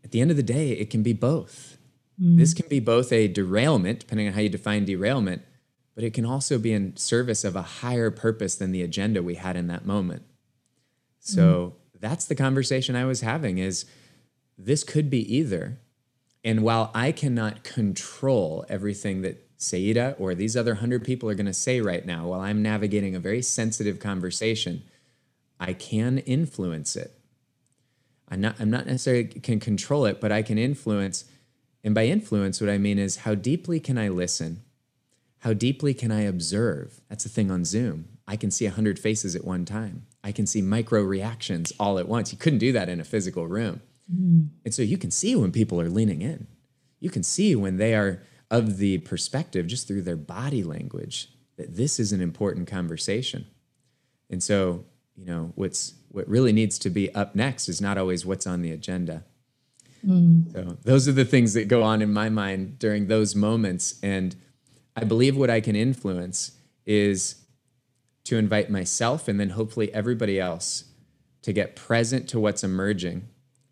[0.02, 1.76] at the end of the day, it can be both.
[2.20, 2.36] Mm.
[2.36, 5.42] This can be both a derailment, depending on how you define derailment,
[5.94, 9.36] but it can also be in service of a higher purpose than the agenda we
[9.36, 10.24] had in that moment.
[11.20, 12.00] So mm.
[12.00, 13.84] that's the conversation I was having is
[14.58, 15.78] this could be either.
[16.42, 21.46] And while I cannot control everything that Saiyyidah or these other 100 people are going
[21.46, 24.82] to say right now while I'm navigating a very sensitive conversation,
[25.60, 27.12] I can influence it.
[28.28, 31.24] I'm not, I'm not necessarily can control it, but I can influence.
[31.84, 34.62] And by influence, what I mean is how deeply can I listen?
[35.40, 37.00] How deeply can I observe?
[37.08, 38.08] That's the thing on Zoom.
[38.30, 40.06] I can see 100 faces at one time.
[40.22, 42.30] I can see micro reactions all at once.
[42.30, 43.82] You couldn't do that in a physical room.
[44.08, 44.50] Mm.
[44.64, 46.46] And so you can see when people are leaning in.
[47.00, 51.74] You can see when they are of the perspective just through their body language that
[51.74, 53.48] this is an important conversation.
[54.30, 54.84] And so,
[55.16, 58.62] you know, what's what really needs to be up next is not always what's on
[58.62, 59.24] the agenda.
[60.06, 60.52] Mm.
[60.52, 63.98] So those are the things that go on in my mind during those moments.
[64.04, 64.36] And
[64.94, 66.52] I believe what I can influence
[66.86, 67.39] is
[68.24, 70.84] to invite myself and then hopefully everybody else
[71.42, 73.28] to get present to what's emerging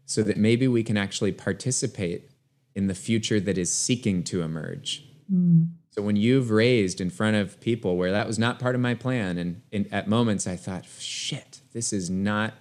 [0.07, 2.31] so that maybe we can actually participate
[2.75, 5.05] in the future that is seeking to emerge.
[5.33, 5.69] Mm.
[5.91, 8.95] So when you've raised in front of people where that was not part of my
[8.95, 12.55] plan, and, and at moments I thought, shit, this is not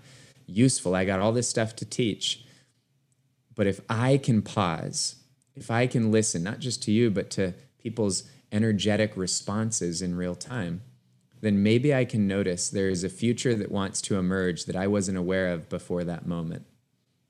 [0.48, 0.96] useful.
[0.96, 2.44] I got all this stuff to teach.
[3.56, 5.16] But if I can pause,
[5.56, 10.36] if I can listen, not just to you, but to people's energetic responses in real
[10.36, 10.82] time,
[11.42, 14.88] then maybe I can notice there is a future that wants to emerge that I
[14.88, 16.66] wasn't aware of before that moment.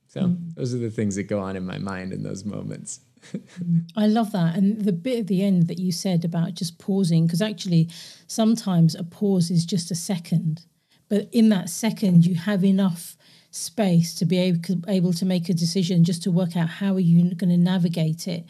[0.07, 0.55] So mm.
[0.55, 3.01] those are the things that go on in my mind in those moments.
[3.97, 4.55] I love that.
[4.55, 7.89] And the bit at the end that you said about just pausing, because actually
[8.27, 10.65] sometimes a pause is just a second,
[11.09, 13.17] but in that second, you have enough
[13.51, 16.99] space to be able, able to make a decision just to work out how are
[16.99, 18.45] you going to navigate it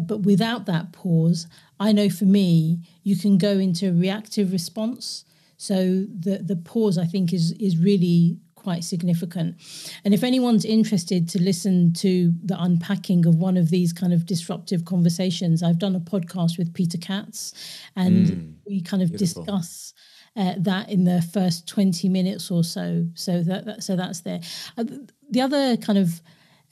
[0.00, 1.46] but without that pause
[1.80, 5.24] i know for me you can go into a reactive response
[5.56, 9.56] so the the pause i think is is really quite significant
[10.04, 14.26] and if anyone's interested to listen to the unpacking of one of these kind of
[14.26, 17.54] disruptive conversations i've done a podcast with peter katz
[17.94, 19.44] and mm, we kind of beautiful.
[19.44, 19.94] discuss
[20.38, 23.06] uh, that in the first 20 minutes or so.
[23.14, 24.40] So that, that so that's there.
[24.76, 24.84] Uh,
[25.28, 26.22] the other kind of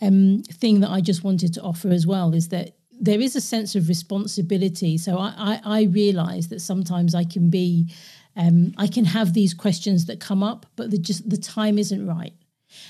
[0.00, 3.40] um, thing that I just wanted to offer as well is that there is a
[3.40, 4.98] sense of responsibility.
[4.98, 7.92] So I, I, I realize that sometimes I can be,
[8.36, 12.06] um, I can have these questions that come up, but the just the time isn't
[12.06, 12.32] right.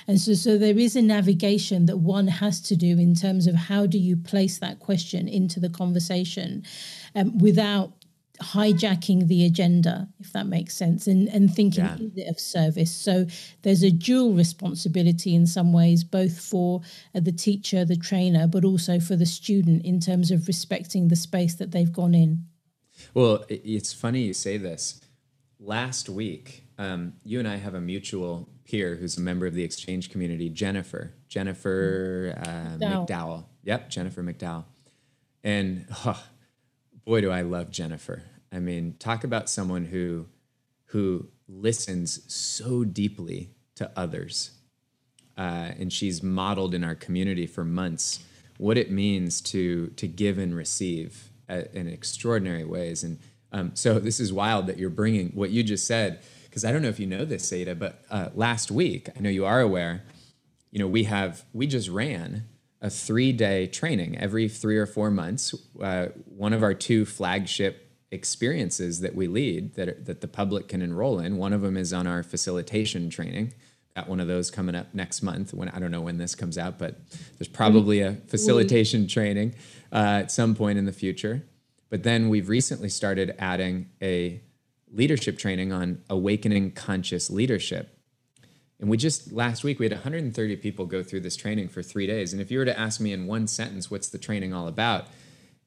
[0.08, 3.54] And so, so there is a navigation that one has to do in terms of
[3.54, 6.64] how do you place that question into the conversation
[7.14, 7.95] um, without
[8.38, 11.96] hijacking the agenda, if that makes sense, and, and thinking yeah.
[11.96, 12.92] is it of service.
[12.92, 13.26] So
[13.62, 16.82] there's a dual responsibility in some ways, both for
[17.14, 21.16] uh, the teacher, the trainer, but also for the student in terms of respecting the
[21.16, 22.46] space that they've gone in.
[23.14, 25.00] Well, it's funny you say this.
[25.58, 29.66] Last week, um, you and I have a mutual peer who's a member of the
[29.66, 31.14] XCHANGE community, Jennifer.
[31.28, 33.08] Jennifer uh, McDowell.
[33.08, 33.44] McDowell.
[33.64, 34.64] Yep, Jennifer McDowell.
[35.44, 36.22] And oh,
[37.06, 38.24] boy, do I love Jennifer.
[38.52, 40.26] I mean, talk about someone who
[40.86, 44.50] who listens so deeply to others,
[45.38, 48.22] uh, and she's modeled in our community for months
[48.58, 53.04] what it means to to give and receive in extraordinary ways.
[53.04, 53.18] And
[53.52, 56.82] um, so this is wild that you're bringing what you just said because I don't
[56.82, 60.02] know if you know this, Saiyyidah, but uh, last week I know you are aware.
[60.70, 62.44] You know, we have we just ran
[62.80, 65.54] a three day training every three or four months.
[65.80, 70.82] Uh, one of our two flagship experiences that we lead that, that the public can
[70.82, 71.36] enroll in.
[71.36, 73.52] One of them is on our facilitation training.
[73.94, 75.54] Got one of those coming up next month.
[75.54, 76.96] When I don't know when this comes out, but
[77.38, 79.54] there's probably a facilitation training
[79.92, 81.42] uh, at some point in the future.
[81.88, 84.40] But then we've recently started adding a
[84.92, 87.95] leadership training on awakening conscious leadership
[88.78, 92.06] and we just last week we had 130 people go through this training for three
[92.06, 92.32] days.
[92.32, 95.06] And if you were to ask me in one sentence, what's the training all about?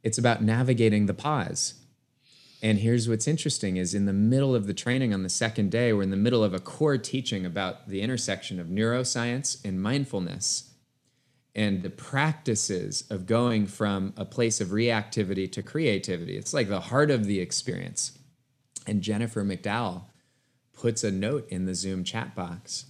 [0.04, 1.74] It's about navigating the pause.
[2.62, 5.94] And here's what's interesting is in the middle of the training on the second day,
[5.94, 10.70] we're in the middle of a core teaching about the intersection of neuroscience and mindfulness
[11.56, 16.38] and the practices of going from a place of reactivity to creativity.
[16.38, 18.18] It's like the heart of the experience.
[18.86, 20.04] And Jennifer McDowell
[20.74, 22.86] puts a note in the Zoom chat box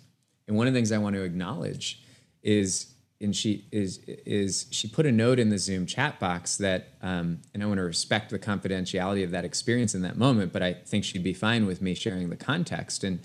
[0.49, 2.01] and one of the things I want to acknowledge
[2.41, 2.91] is,
[3.21, 7.41] and she is is she put a note in the Zoom chat box that, um,
[7.53, 10.73] and I want to respect the confidentiality of that experience in that moment, but I
[10.73, 13.03] think she'd be fine with me sharing the context.
[13.03, 13.19] And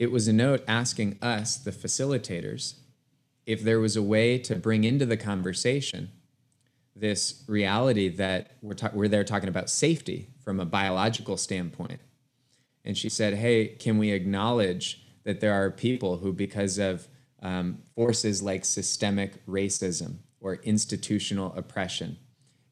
[0.00, 2.74] it was a note asking us, the facilitators,
[3.46, 6.10] if there was a way to bring into the conversation
[6.96, 12.00] this reality that we're, ta- we're there talking about safety from a biological standpoint.
[12.84, 17.06] And she said, Hey, can we acknowledge that there are people who, because of
[17.42, 22.16] um, forces like systemic racism or institutional oppression,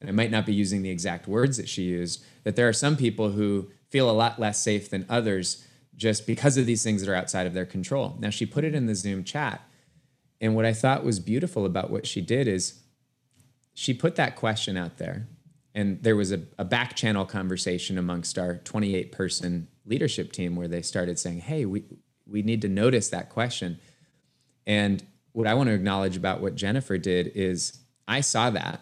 [0.01, 2.73] and I might not be using the exact words that she used, that there are
[2.73, 7.05] some people who feel a lot less safe than others just because of these things
[7.05, 8.17] that are outside of their control.
[8.21, 9.61] Now, she put it in the Zoom chat.
[10.41, 12.81] And what I thought was beautiful about what she did is
[13.75, 15.29] she put that question out there.
[15.75, 20.69] And there was a, a back channel conversation amongst our 28 person leadership team where
[20.69, 21.85] they started saying, Hey, we,
[22.27, 23.79] we need to notice that question.
[24.67, 28.81] And what I want to acknowledge about what Jennifer did is I saw that.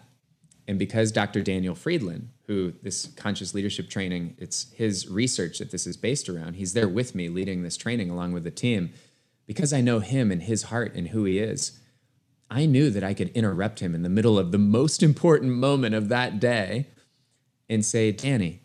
[0.67, 1.41] And because Dr.
[1.41, 6.55] Daniel Friedland, who this conscious leadership training, it's his research that this is based around,
[6.55, 8.91] he's there with me leading this training along with the team.
[9.45, 11.79] Because I know him and his heart and who he is,
[12.49, 15.93] I knew that I could interrupt him in the middle of the most important moment
[15.93, 16.87] of that day
[17.69, 18.61] and say, Danny,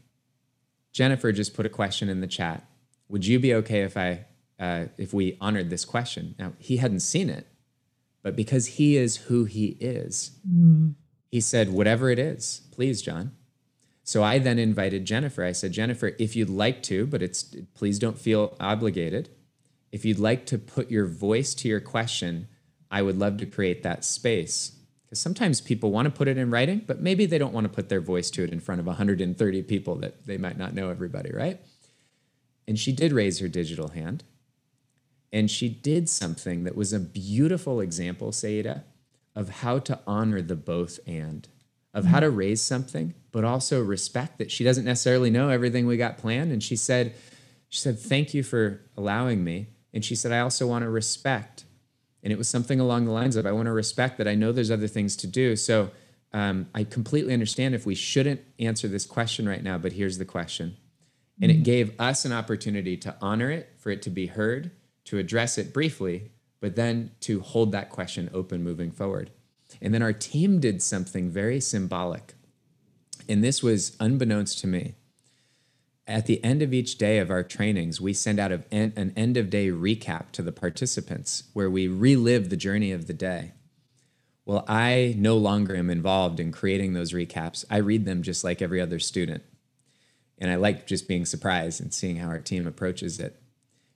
[0.93, 2.67] Jennifer just put a question in the chat.
[3.09, 4.27] Would you be okay if I
[4.61, 6.35] uh, if we honored this question.
[6.39, 7.47] Now, he hadn't seen it,
[8.23, 10.95] but because he is who he is, mm.
[11.31, 13.33] he said, Whatever it is, please, Jon.
[14.05, 15.45] So I then invited Jennifer.
[15.45, 19.31] I said, Jennifer, if you'd like to, but it's please don't feel obligated.
[19.93, 22.49] If you'd like to put your voice to your question,
[22.91, 24.77] I would love to create that space.
[25.05, 27.73] Because sometimes people want to put it in writing, but maybe they don't want to
[27.73, 30.91] put their voice to it in front of 130 people that they might not know
[30.91, 31.61] everybody, right?
[32.69, 34.23] And she did raise her digital hand.
[35.33, 38.83] And she did something that was a beautiful example, Saiyyidah,
[39.37, 41.47] of how to honor the both and,
[41.95, 42.37] of how to mm-hmm.
[42.37, 46.51] raise something, but also respect that she doesn't necessarily know everything we got planned.
[46.51, 47.15] And she said,
[47.69, 49.69] she said, thank you for allowing me.
[49.95, 51.65] And she said, I also want to respect
[52.23, 54.53] And it was something along the lines of, I want to respect that I know
[54.53, 55.57] there's other things to do.
[55.57, 55.91] So
[56.33, 60.25] um, I completely understand if we shouldn't answer this question right now, but here's the
[60.25, 60.77] question.
[61.43, 64.71] And it gave us an opportunity to honor it, for it to be heard,
[65.11, 66.31] to address it briefly,
[66.61, 69.33] but then to hold that question open moving forward.
[69.83, 72.35] And then our team did something very symbolic.
[73.29, 74.95] And this was unbeknownst to me.
[76.07, 79.51] At the end of each day of our trainings, we send out an end of
[79.51, 83.55] day recap to the participants where we relive the journey of the day.
[84.45, 87.65] Well, I no longer am involved in creating those recaps.
[87.69, 89.43] I read them just like every other student.
[90.39, 93.40] And I like just being surprised and seeing how our team approaches it.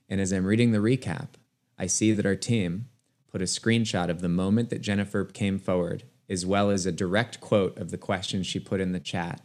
[0.09, 1.29] And as I'm reading the recap,
[1.77, 2.87] I see that our team
[3.31, 7.41] put a screenshot of the moment that Jennifer came forward, as well as a direct
[7.41, 9.41] quote of the question she put in the chat.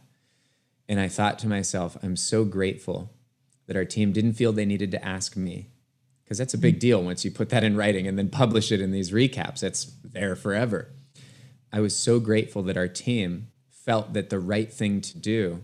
[0.87, 3.11] And I thought to myself, I'm so grateful
[3.67, 5.69] that our team didn't feel they needed to ask me,
[6.23, 6.79] because that's a big hmm.
[6.79, 9.63] deal once you put that in writing and then publish it in these recaps.
[9.63, 10.89] It's there forever.
[11.73, 15.63] I was so grateful that our team felt that the right thing to do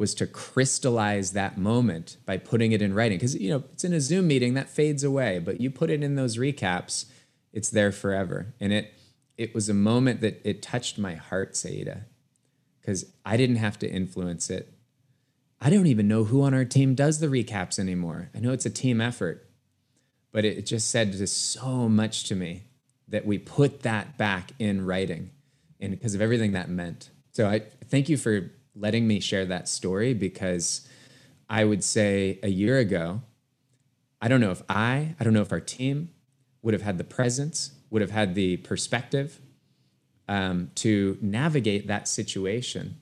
[0.00, 3.18] was to crystallize that moment by putting it in writing.
[3.18, 6.02] Because you know it's in a zoom meeting that fades away but you put it
[6.02, 7.04] in those recaps
[7.52, 8.54] it's there forever.
[8.58, 8.94] And it
[9.36, 12.02] it was a moment that it touched my heart saiyyidah
[12.80, 14.72] because i didn't have to influence it.
[15.60, 18.30] I don't even know who on our team does the recaps anymore.
[18.34, 19.46] I know it's a team effort
[20.32, 22.62] but it just said just so much to me
[23.08, 25.30] that we put that back in writing
[25.80, 27.10] and because of everything that meant.
[27.32, 28.50] So i thank you for
[28.80, 30.88] letting me share that story because
[31.48, 33.22] I would say a year ago,
[34.22, 36.10] I don't know if I, I don't know if our team
[36.62, 39.40] would have had the presence, would have had the perspective
[40.28, 42.96] um, to navigate that situation.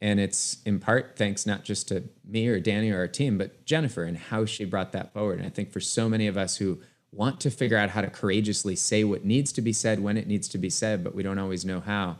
[0.00, 3.64] And it's in part thanks not just to me or Danny or our team, but
[3.64, 5.38] Jennifer and how she brought that forward.
[5.38, 8.10] And I think for so many of us who want to figure out how to
[8.10, 11.22] courageously say what needs to be said when it needs to be said, but we
[11.22, 12.18] don't always know how,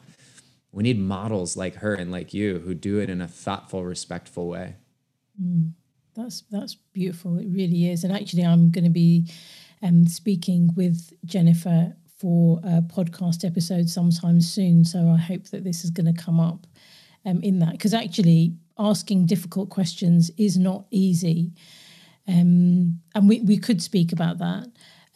[0.72, 4.48] we need models like her and like you who do it in a thoughtful, respectful
[4.48, 4.76] way.
[5.42, 5.72] Mm,
[6.14, 7.38] that's that's beautiful.
[7.38, 8.04] It really is.
[8.04, 9.30] And actually, I'm going to be
[9.82, 14.84] um, speaking with Jennifer for a podcast episode sometime soon.
[14.84, 16.66] So I hope that this is going to come up
[17.24, 21.52] um, in that because actually asking difficult questions is not easy.
[22.26, 24.66] Um, and we, we could speak about that.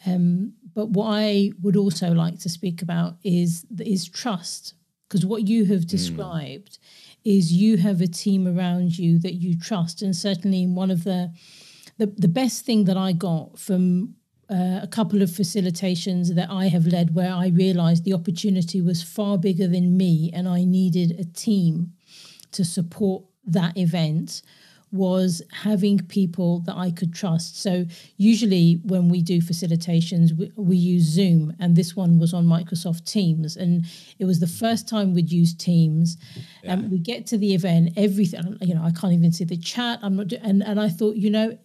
[0.05, 4.73] Um, but what I would also like to speak about is is trust
[5.13, 5.87] because what you have hmm.
[5.87, 7.37] described mm.
[7.37, 10.01] is you have a team around you that you trust.
[10.01, 11.31] And certainly, one of the
[11.99, 14.15] the, the best thing that I got from
[14.49, 19.03] uh, a couple of facilitations that I have led where I realized the opportunity was
[19.03, 21.93] far bigger than me and I needed a team
[22.51, 24.41] to support that event
[24.93, 27.59] was having people that I could trust.
[27.59, 27.85] So
[28.17, 33.05] usually when we do facilitations, we, we, use Zoom, and this one was on Microsoft
[33.05, 33.85] Teams, and
[34.19, 36.17] it was the first time we'd used Teams.
[36.63, 36.73] Yeah.
[36.73, 38.57] And we get to the event, everything.
[38.61, 39.97] You know, I can't even see the chat.
[40.03, 41.57] I'm not, do- and and I thought, you know.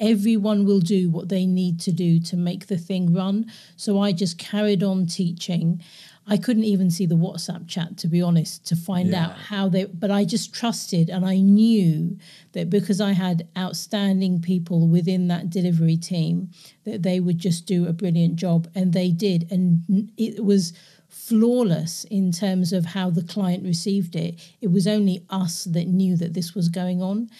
[0.00, 3.46] Everyone will do what they need to do to make the thing run.
[3.76, 5.80] So I just carried on teaching.
[6.26, 9.26] I couldn't even see the WhatsApp chat to be honest to find yeah.
[9.26, 12.16] out how they but I just trusted and I knew
[12.52, 16.50] that because I had outstanding people within that delivery team
[16.84, 19.50] that they would just do a brilliant job and they did.
[19.50, 20.72] And it was
[21.08, 24.40] flawless in terms of how the client received it.
[24.60, 27.30] It was only us that knew that this was going on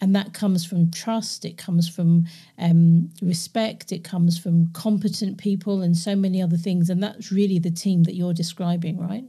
[0.00, 2.24] and that comes from trust it comes from
[2.58, 6.90] um, respect it comes from competent people and so many other things.
[6.90, 9.24] And that's really the team that you're describing right?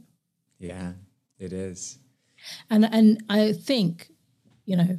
[0.58, 0.92] Yeah
[1.38, 1.98] it is.
[2.68, 4.10] And and i think
[4.64, 4.98] you know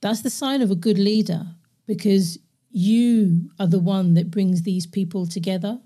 [0.00, 1.46] that's the sign of a good leader
[1.86, 2.38] because
[2.70, 5.80] you are the one that brings these people together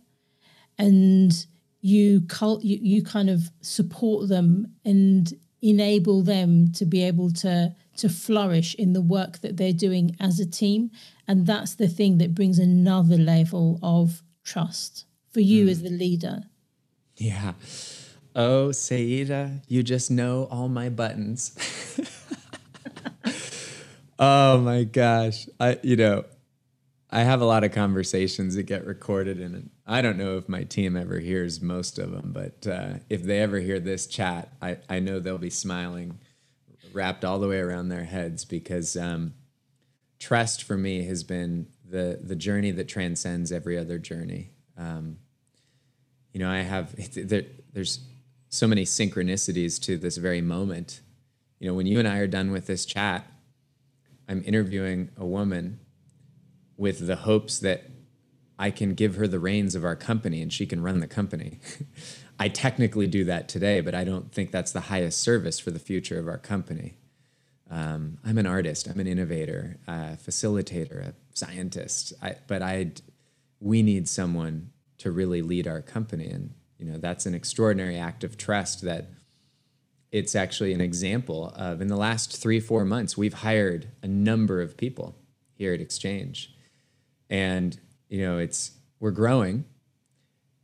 [0.79, 1.47] and
[1.81, 7.75] you cult you, you kind of support them and enable them to be able to
[7.99, 10.91] to flourish in the work that they're doing as a team.
[11.27, 15.71] And that's the thing that brings another level of trust for you mm.
[15.71, 16.45] as the leader.
[17.17, 17.55] Yeah.
[18.35, 21.57] Oh, Saiyyidah, you just know all my buttons.
[24.19, 25.47] oh my gosh.
[25.59, 26.25] I you know,
[27.11, 30.65] I have a lot of conversations that get recorded and I don't know if my
[30.65, 34.77] team ever hears most of them, but uh, if they ever hear this chat, I,
[34.89, 36.19] I know they'll be smiling
[36.95, 39.35] wrapped all the way around their heads because um,
[40.19, 44.51] trust for me has been the the journey that transcends every other journey.
[44.77, 45.19] Um,
[46.33, 46.95] you know, I have
[47.29, 48.01] there, there's
[48.49, 51.01] so many synchronicities to this very moment.
[51.59, 53.27] You know, when you and I are done with this chat,
[54.29, 55.81] I'm interviewing a woman
[56.77, 57.85] with the hopes that
[58.59, 61.59] I can give her the reins of our company and she can run the company.
[62.39, 65.79] I technically do that today, but I don't think that's the highest service for the
[65.79, 66.95] future of our company.
[67.71, 72.93] Um, I'm an artist, I'm an innovator, a facilitator, a scientist, I, but I,
[73.61, 78.25] we need someone to really lead our company, and you know that's an extraordinary act
[78.25, 79.11] of trust that
[80.11, 81.81] it's actually an example of.
[81.81, 85.15] In the last three four months, we've hired a number of people
[85.55, 86.49] here at XCHANGE,
[87.29, 87.79] and
[88.09, 89.65] you know it's we're growing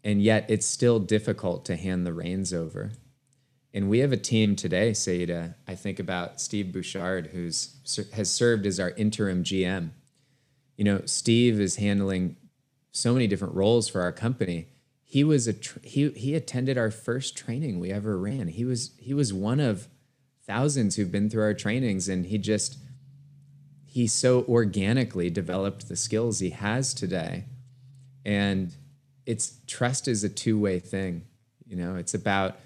[0.04, 2.92] and yet it's still difficult to hand the reins over.
[3.72, 5.54] And we have a team today, Saiyyidah.
[5.66, 7.74] I think about Steve Bouchard, who's
[8.12, 9.90] has served as our interim GM.
[10.76, 12.36] You know, Steve is handling
[12.92, 14.68] so many different roles for our company.
[15.02, 18.48] He was a he he attended our first training we ever ran.
[18.48, 19.88] He was he was one of
[20.46, 22.78] thousands who've been through our trainings, and he just
[23.86, 27.46] he so organically developed the skills he has today,
[28.24, 28.76] and
[29.26, 31.24] it's trust is a two-way thing
[31.66, 31.96] you know?
[31.96, 32.56] It's about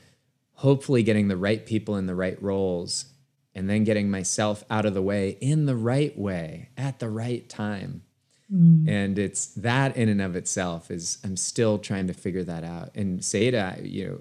[0.53, 3.07] hopefully getting the right people in the right roles
[3.55, 7.49] and then getting myself out of the way in the right way at the right
[7.49, 8.03] time.
[8.51, 8.89] Mm.
[8.89, 12.91] and it's that in and of itself is i'm still trying to figure that out.
[12.95, 14.21] And Saiyyidah, you know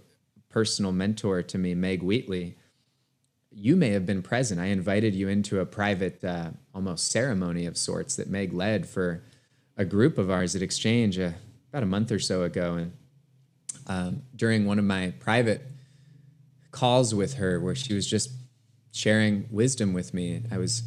[0.49, 2.57] personal mentor to me meg wheatley
[3.49, 4.59] you may have been present.
[4.59, 9.23] I invited you into a private uh, almost ceremony of sorts that meg led for
[9.77, 11.31] a group of ours at XCHANGE uh,
[11.70, 12.91] about a month or so ago, and
[13.88, 15.61] um, during one of my private
[16.72, 18.32] calls with her, where she was just
[18.91, 20.84] sharing wisdom with me, I was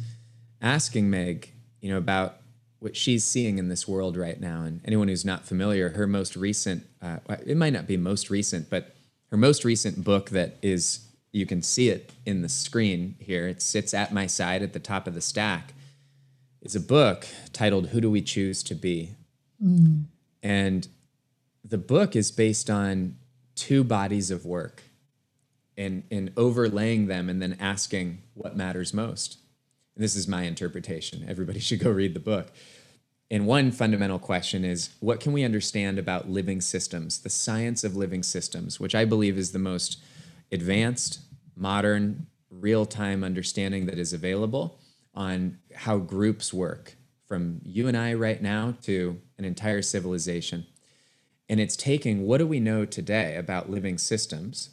[0.61, 1.51] asking Meg,
[1.81, 2.37] you know, about
[2.79, 4.63] what she's seeing in this world right now.
[4.63, 8.69] And anyone who's not familiar, her most recent, uh, it might not be most recent,
[8.69, 8.95] but
[9.29, 13.61] her most recent book that is, you can see it in the screen here, it
[13.61, 15.73] sits at my side at the top of the stack,
[16.61, 19.11] is a book titled Who Do We Choose to Be?
[19.63, 20.05] Mm.
[20.43, 20.87] And
[21.63, 23.17] the book is based on
[23.55, 24.83] two bodies of work
[25.77, 29.37] and, and overlaying them and then asking what matters most.
[29.95, 31.25] And this is my interpretation.
[31.27, 32.51] Everybody should go read the book.
[33.29, 37.95] And one fundamental question is what can we understand about living systems, the science of
[37.95, 40.01] living systems, which I believe is the most
[40.51, 41.19] advanced,
[41.55, 44.79] modern, real time understanding that is available
[45.15, 50.67] on how groups work, from you and I right now to an entire civilization.
[51.49, 54.69] And it's taking what do we know today about living systems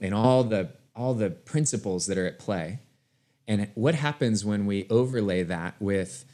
[0.00, 2.80] and all the all the principles that are at play?
[3.46, 6.24] And what happens when we overlay that with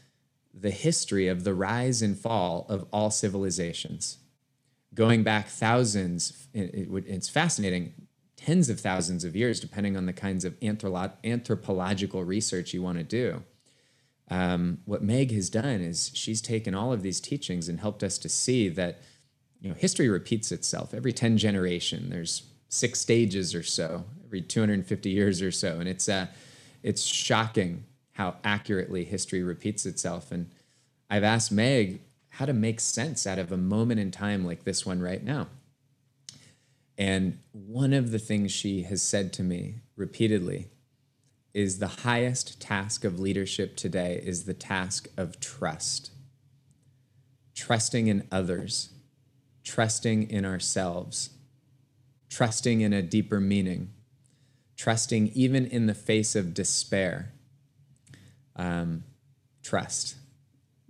[0.54, 4.18] the history of the rise and fall of all civilizations?
[4.94, 7.92] Going back thousands it, it, it's fascinating
[8.36, 13.04] tens of thousands of years depending on the kinds of anthropological research you want to
[13.04, 13.42] do
[14.28, 18.16] um, what Meg has done is she's taken all of these teachings and helped us
[18.18, 19.00] to see that
[19.60, 22.10] you know history repeats itself every 10 generation.
[22.10, 25.78] There's six stages or so every 250 years or so.
[25.78, 26.26] And it's uh,
[26.82, 30.32] it's shocking how accurately history repeats itself.
[30.32, 30.50] And
[31.10, 32.00] i've asked meg
[32.30, 35.48] how to make sense out of a moment in time like this one right now.
[36.96, 40.68] And one of the things she has said to me repeatedly
[41.54, 46.10] is the highest task of leadership today is the task of trust.
[47.54, 48.90] Trusting in others,
[49.62, 51.30] trusting in ourselves,
[52.28, 53.92] trusting in a deeper meaning,
[54.76, 57.32] trusting even in the face of despair.
[58.56, 59.04] Um,
[59.62, 60.16] trust.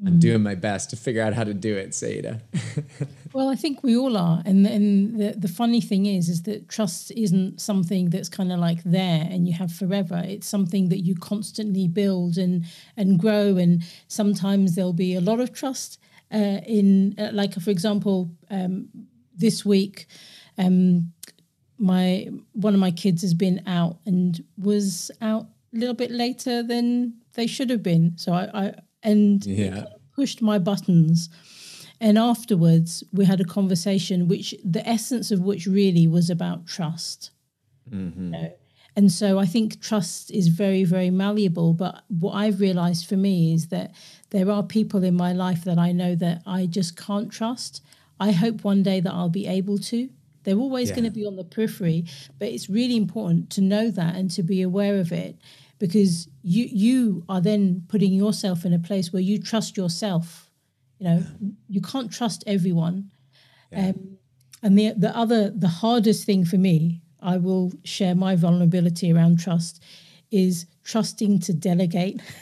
[0.00, 0.18] I'm mm-hmm.
[0.18, 2.40] doing my best to figure out how to do it, Saiyyidah.
[3.34, 6.68] well, I think we all are, and and the the funny thing is, is that
[6.68, 10.22] trust isn't something that's kind of like there and you have forever.
[10.24, 12.64] It's something that you constantly build and
[12.96, 15.98] and grow, and sometimes there'll be a lot of trust
[16.32, 18.88] uh, in, uh, like for example, um,
[19.36, 20.06] this week.
[20.56, 21.12] Um,
[21.76, 26.62] my one of my kids has been out and was out a little bit later
[26.62, 28.16] than they should have been.
[28.16, 29.86] So I, I and yeah.
[30.14, 31.30] pushed my buttons.
[32.00, 37.30] And afterwards, we had a conversation, which the essence of which really was about trust.
[37.90, 38.24] Mm-hmm.
[38.24, 38.52] You know?
[38.96, 41.72] And so I think trust is very, very malleable.
[41.72, 43.92] But what I've realized for me is that
[44.30, 47.82] there are people in my life that I know that I just can't trust.
[48.20, 50.08] I hope one day that I'll be able to.
[50.44, 50.96] They're always yeah.
[50.96, 52.04] going to be on the periphery,
[52.38, 55.36] but it's really important to know that and to be aware of it
[55.78, 60.43] because you you are then putting yourself in a place where you trust yourself
[60.98, 61.24] you know
[61.68, 63.10] you can't trust everyone.
[63.72, 63.88] Yeah.
[63.88, 64.18] um,
[64.62, 69.38] and the the other the hardest thing for me i will share my vulnerability around
[69.38, 69.82] trust
[70.30, 72.20] is trusting to delegate.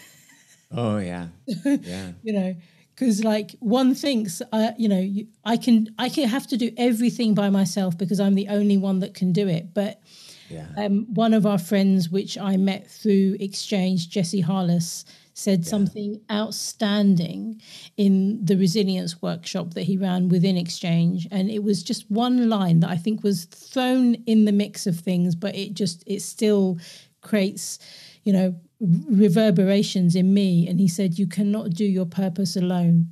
[0.75, 1.29] Oh yeah.
[1.65, 2.13] Yeah.
[2.23, 2.55] You know
[2.95, 5.09] because like one thinks uh, you know
[5.45, 9.01] i can i can have to do everything by myself because i'm the only one
[9.01, 9.75] that can do it.
[9.75, 10.01] But
[10.49, 10.67] yeah.
[10.77, 15.05] um, one of our friends which i met through XCHANGE jesse harless
[15.35, 15.71] said yeah.
[15.71, 17.61] something outstanding
[17.97, 22.81] in the resilience workshop that he ran within XCHANGE and it was just one line
[22.81, 26.79] that i think was thrown in the mix of things but it just it still
[27.21, 27.79] creates
[28.25, 33.07] you know reverberations in me and he said you cannot do your purpose alone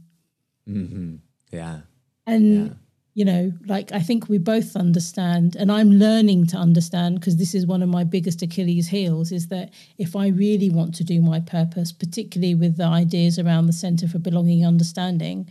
[0.69, 1.17] mm-hmm.
[1.53, 1.81] yeah
[2.27, 2.73] and yeah.
[3.15, 7.55] You know like i think we both understand and i'm learning to understand because this
[7.55, 11.21] is one of my biggest achilles heels is that if i really want to do
[11.21, 15.49] my purpose particularly with the ideas around the center for belonging and understanding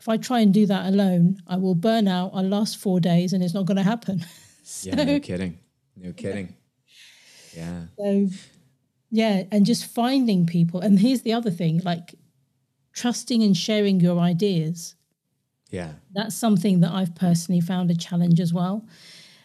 [0.00, 3.32] if i try and do that alone i will burn out i'll last four days
[3.32, 4.24] and it's not going to happen
[4.62, 5.58] so, yeah no kidding
[5.96, 6.54] no kidding
[7.58, 7.84] yeah.
[7.98, 8.28] So
[9.10, 10.80] yeah, and just finding people.
[10.80, 12.14] And here's the other thing like
[12.92, 14.94] trusting and sharing your ideas.
[15.70, 15.92] Yeah.
[16.12, 18.86] That's something that I've personally found a challenge as well.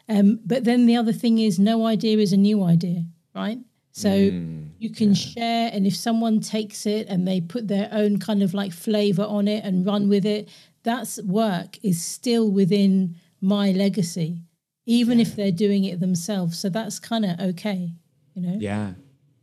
[0.09, 3.05] Um, but then the other thing is, no idea is a new idea,
[3.35, 3.57] right?
[3.91, 5.13] So mm, you can yeah.
[5.13, 9.23] share, and if someone takes it and they put their own kind of like flavor
[9.23, 10.49] on it and run with it,
[10.83, 14.41] that's work is still within my legacy,
[14.85, 15.23] even yeah.
[15.23, 16.57] if they're doing it themselves.
[16.57, 17.91] So that's kind of okay,
[18.33, 18.57] you know?
[18.59, 18.93] Yeah.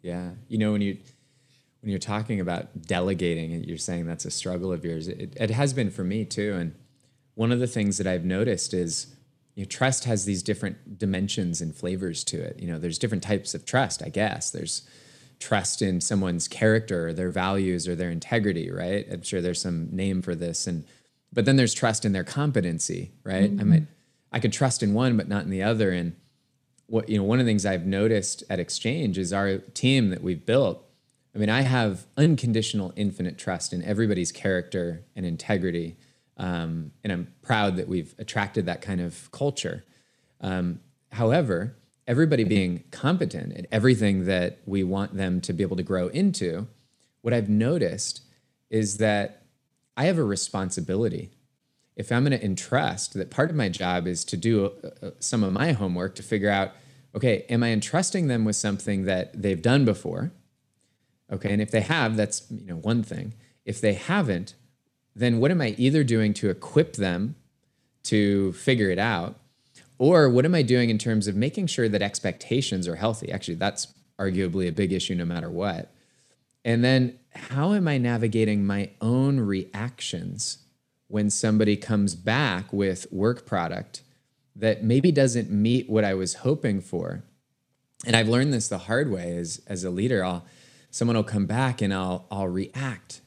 [0.03, 0.31] Yeah.
[0.49, 0.99] You know, when you
[1.81, 5.51] when you're talking about delegating and you're saying that's a struggle of yours, it, it
[5.51, 6.55] has been for me too.
[6.59, 6.75] And
[7.35, 9.15] one of the things that I've noticed is
[9.55, 12.61] you know, trust has these different dimensions and flavors to it.
[12.61, 14.51] You know, there's different types of trust, I guess.
[14.51, 14.83] There's
[15.41, 19.07] trust in someone's character or their values or their integrity, right?
[19.11, 20.67] I'm sure there's some name for this.
[20.67, 20.85] And
[21.33, 23.51] but then there's trust in their competency, right?
[23.51, 23.61] Mm-hmm.
[23.61, 23.87] I might
[24.33, 25.91] I could trust in one but not in the other.
[25.91, 26.15] And
[26.87, 30.23] what you know one of the things I've noticed at XCHANGE is our team that
[30.23, 30.85] we've built.
[31.35, 35.97] I mean, I have unconditional, infinite trust in everybody's character and integrity,
[36.37, 39.85] um, and I'm proud that we've attracted that kind of culture.
[40.41, 40.81] Um,
[41.13, 41.77] however,
[42.07, 46.67] everybody being competent at everything that we want them to be able to grow into,
[47.21, 48.23] what I've noticed
[48.71, 49.43] is that
[49.97, 51.31] I have a responsibility
[52.01, 55.11] if I'm going to entrust that part of my job is to do uh, uh,
[55.21, 56.73] some of my homework to figure out,
[57.15, 60.33] okay, am I entrusting them with something that they've done before?
[61.33, 63.35] Okay, and if they have, that's you know one thing.
[63.65, 64.55] If they haven't,
[65.15, 67.37] then what am I either doing to equip them
[68.05, 69.39] to figure it out,
[69.99, 73.31] or what am I doing in terms of making sure that expectations are healthy?
[73.31, 75.93] Actually, that's arguably a big issue no matter what.
[76.65, 80.59] And then how am I navigating my own reactions
[81.11, 84.03] when somebody comes back with work product
[84.55, 87.25] that maybe doesn't meet what I was hoping for.
[88.07, 90.25] And I've learned this the hard way as, as a leader.
[90.25, 90.45] I'll
[90.91, 93.21] someone will come back and I'll I'll react.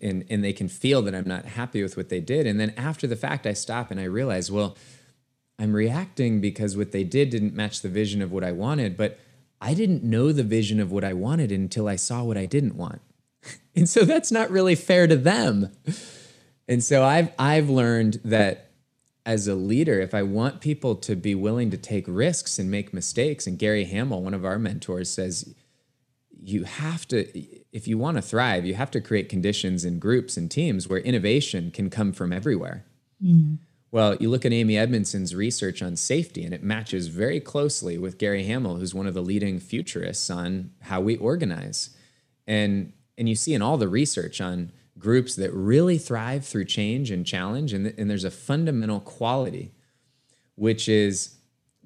[0.00, 2.46] And, and they can feel that I'm not happy with what they did.
[2.46, 4.76] And then after the fact, I stop and I realize, well,
[5.58, 9.18] I'm reacting because what they did didn't match the vision of what I wanted, but
[9.60, 12.76] I didn't know the vision of what I wanted until I saw what I didn't
[12.76, 13.00] want.
[13.76, 15.70] and so that's not really fair to them.
[16.68, 18.70] And so I've I've learned that
[19.24, 22.92] as a leader, if I want people to be willing to take risks and make
[22.92, 25.54] mistakes, and Gary Hamel, one of our mentors, says
[26.44, 27.26] you have to
[27.72, 30.98] if you want to thrive, you have to create conditions in groups and teams where
[30.98, 32.84] innovation can come from everywhere.
[33.24, 33.58] Mm.
[33.90, 38.16] Well, you look at Amy Edmondson's research on safety, and it matches very closely with
[38.16, 41.90] Gary Hamel, who's one of the leading futurists on how we organize.
[42.46, 47.10] And and you see in all the research on groups that really thrive through change
[47.10, 47.72] and challenge.
[47.72, 49.72] And, and there's a fundamental quality,
[50.54, 51.36] which is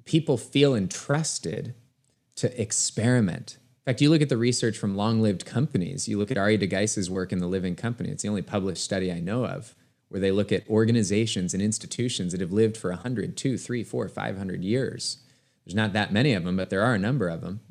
[0.05, 1.73] people feel entrusted
[2.35, 3.57] to experiment.
[3.87, 6.57] In fact, you look at the research from long lived companies, you look at Arie
[6.57, 9.75] de Geus's work in The Living Company, it's the only published study I know of
[10.09, 14.09] where they look at organizations and institutions that have lived for 100, 2, 3, 4,
[14.09, 15.19] 500 years.
[15.63, 17.61] There's not that many of them, but there are a number of them.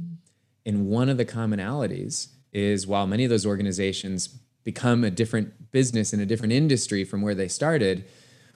[0.64, 4.29] And one of the commonalities is while many of those organizations
[4.64, 8.07] become a different business in a different industry from where they started,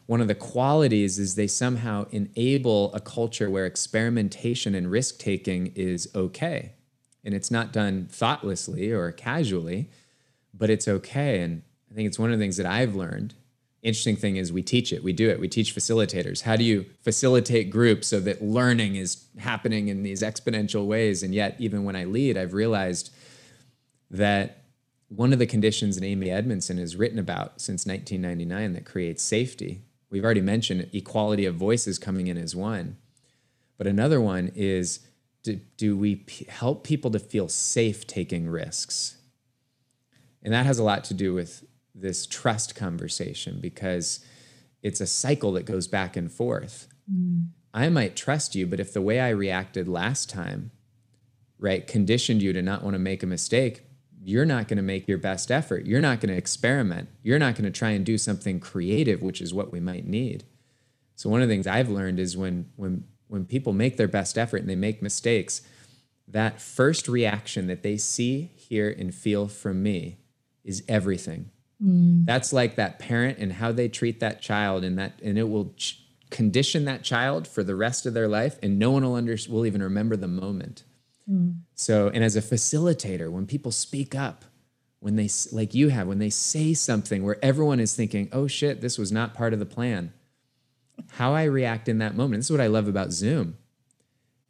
[0.06, 5.66] one of the qualities is they somehow enable a culture where experimentation and risk taking
[5.76, 6.72] is okay.
[7.24, 9.90] And it's not done thoughtlessly or casually,
[10.54, 11.42] but it's okay.
[11.42, 13.34] And I think it's one of the things that I've learned.
[13.82, 16.42] Interesting thing is we teach it, we do it, we teach facilitators.
[16.42, 21.22] How do you facilitate groups so that learning is happening in these exponential ways?
[21.22, 23.10] And yet, even when I lead, I've realized
[24.10, 24.64] that
[25.08, 29.82] one of the conditions that Amy Edmondson has written about since 1999 that creates safety,
[30.10, 32.96] we've already mentioned equality of voices coming in as one.
[33.78, 35.00] But another one is
[35.42, 39.16] do, do we p- help people to feel safe taking risks?
[40.42, 41.64] And that has a lot to do with
[41.94, 44.24] this trust conversation because
[44.82, 46.88] it's a cycle that goes back and forth.
[47.10, 47.48] Mm.
[47.72, 50.70] I might trust you, but if the way I reacted last time,
[51.58, 53.84] right, conditioned you to not want to make a mistake,
[54.22, 55.86] you're not going to make your best effort.
[55.86, 57.08] You're not going to experiment.
[57.22, 60.44] You're not going to try and do something creative, which is what we might need.
[61.14, 64.36] So one of the things I've learned is when when when people make their best
[64.36, 65.62] effort and they make mistakes,
[66.26, 70.18] that first reaction that they see, hear, and feel from me
[70.64, 71.50] is everything.
[71.82, 72.26] Mm.
[72.26, 75.72] That's like that parent and how they treat that child, and that and it will
[75.76, 79.36] ch- condition that child for the rest of their life, and no one will under
[79.48, 80.82] will even remember the moment.
[81.30, 81.60] Mm.
[81.74, 84.44] So, and as a facilitator, when people speak up,
[84.98, 88.80] when they like you have, when they say something where everyone is thinking, "Oh shit,
[88.80, 90.12] this was not part of the plan,"
[91.12, 92.40] how I react in that moment.
[92.40, 93.56] This is what I love about Zoom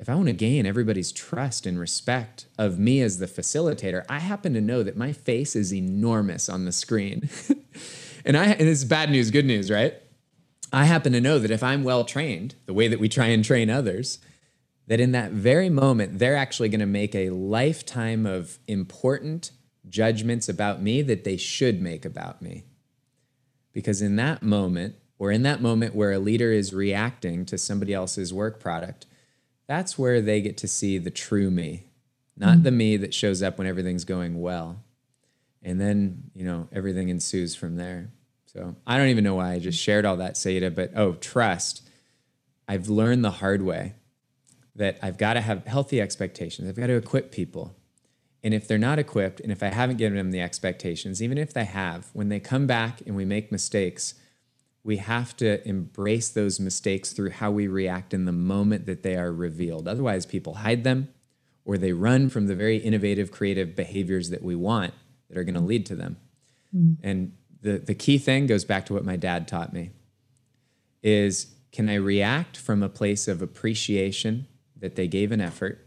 [0.01, 4.19] if I want to gain everybody's trust and respect of me as the facilitator, I
[4.19, 7.29] happen to know that my face is enormous on the screen.
[8.25, 9.95] and I and it's bad news, good news, right?
[10.73, 13.45] I happen to know that if I'm well trained, the way that we try and
[13.45, 14.21] train others,
[14.87, 19.51] that in that very moment, they're actually going to make a lifetime of important
[19.87, 22.65] judgments about me that they should make about me.
[23.75, 27.93] Because in that moment, or in that moment where a leader is reacting to somebody
[27.93, 29.05] else's work product,
[29.69, 31.85] that's where they get to see the true me,
[32.39, 32.63] not mm-hmm.
[32.63, 34.83] the me that shows up when everything's going well.
[35.63, 38.11] And then, you know, everything ensues from there.
[38.47, 41.87] So I don't even know why I just shared all that, Saiyyidah, but oh, trust.
[42.67, 43.97] I've learned the hard way
[44.75, 46.67] that I've got to have healthy expectations.
[46.67, 47.77] I've got to equip people.
[48.43, 51.53] And if they're not equipped, and if I haven't given them the expectations, even if
[51.53, 54.15] they have, when they come back and we make mistakes,
[54.83, 59.17] we have to embrace those mistakes through how we react in the moment that they
[59.17, 59.87] are revealed.
[59.87, 61.09] Otherwise, people hide them
[61.65, 64.95] or they run from the very innovative, creative behaviors that we want
[65.29, 66.17] that are going to lead to them.
[66.75, 66.97] Mm.
[67.03, 69.91] And the, the key thing goes back to what my dad taught me
[71.03, 75.87] is can I react from a place of appreciation that they gave an effort?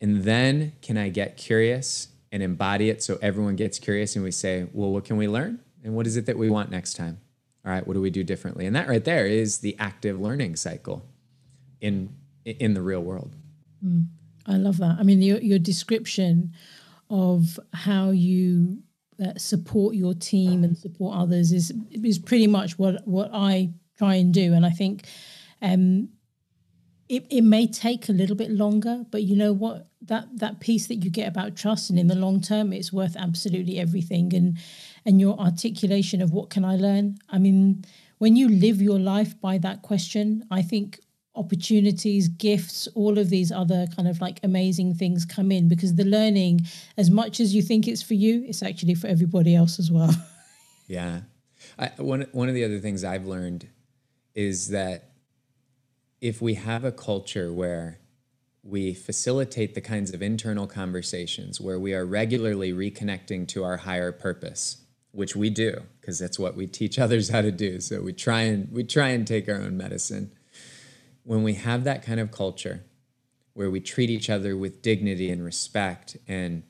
[0.00, 4.30] And then can I get curious and embody it so everyone gets curious and we
[4.30, 5.60] say, well, what can we learn?
[5.84, 7.20] And what is it that we want next time?
[7.64, 8.66] All right what do we do differently?
[8.66, 11.04] And that right there is the active learning cycle
[11.80, 13.34] in in the real world.
[13.84, 14.06] Mm,
[14.46, 14.96] i love that.
[14.98, 16.52] I mean your, your description
[17.10, 18.78] of how you
[19.22, 24.14] uh, support your team and support others is is pretty much what what i try
[24.14, 24.54] and do.
[24.54, 25.06] And i think
[25.60, 26.08] um
[27.08, 29.88] it, it may take a little bit longer but you know what?
[30.02, 33.16] That that piece that you get about trust and in the long term it's worth
[33.16, 34.32] absolutely everything.
[34.34, 34.58] And
[35.04, 37.18] and your articulation of what can I learn.
[37.28, 37.84] I mean,
[38.18, 41.00] when you live your life by that question, I think
[41.34, 46.04] opportunities, gifts, all of these other kind of like amazing things come in because the
[46.04, 46.60] learning,
[46.96, 50.14] as much as you think it's for you, it's actually for everybody else as well.
[50.86, 51.20] yeah.
[51.78, 53.68] I, one, one of the other things I've learned
[54.34, 55.12] is that
[56.20, 58.00] if we have a culture where
[58.62, 64.12] we facilitate the kinds of internal conversations where we are regularly reconnecting to our higher
[64.12, 67.80] purpose which we do because that's what we teach others how to do.
[67.80, 70.32] So we try and we try and take our own medicine.
[71.24, 72.84] When we have that kind of culture
[73.52, 76.62] where we treat each other with dignity and respect and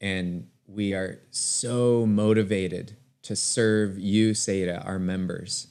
[0.00, 5.68] and we are so motivated to serve you, Saiyyidah, our members.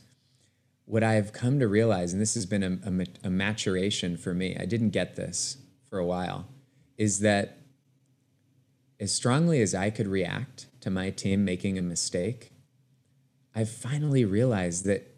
[0.86, 4.58] What I've come to realize, and this has been a, a, a maturation for me,
[4.60, 5.58] I didn't get this
[5.90, 6.48] for a while,
[6.98, 7.60] is that
[9.00, 12.52] as strongly as I could react to my team making a mistake,
[13.56, 15.16] I've finally realized that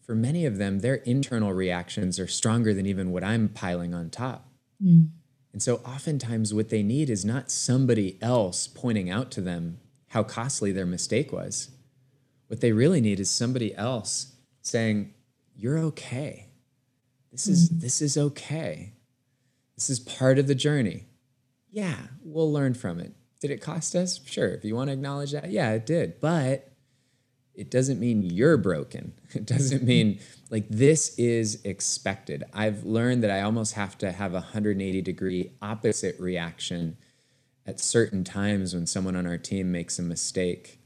[0.00, 4.08] for many of them, their internal reactions are stronger than even what I'm piling on
[4.08, 4.48] top.
[4.82, 5.10] Mm.
[5.52, 9.78] And so oftentimes, what they need is not somebody else pointing out to them
[10.08, 11.70] how costly their mistake was.
[12.48, 15.12] What they really need is somebody else saying,
[15.54, 16.48] You're okay.
[17.30, 17.80] This is, mm.
[17.80, 18.94] this is okay.
[19.76, 21.06] This is part of the journey.
[21.70, 23.12] Yeah, we'll learn from it.
[23.40, 24.20] Did it cost us?
[24.24, 24.48] Sure.
[24.48, 26.20] If you want to acknowledge that, yeah, it did.
[26.20, 26.72] But
[27.54, 29.12] it doesn't mean you're broken.
[29.34, 32.44] It doesn't mean like this is expected.
[32.52, 36.96] I've learned that I almost have to have a 180 degree opposite reaction
[37.66, 40.78] at certain times when someone on our team makes a mistake.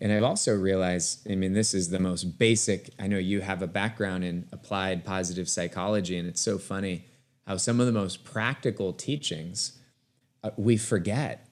[0.00, 2.90] And I've also realized, I mean, this is the most basic.
[3.00, 7.06] I know you have a background in applied positive psychology, and it's so funny
[7.46, 9.78] how some of the most practical teachings
[10.44, 11.48] uh, we forget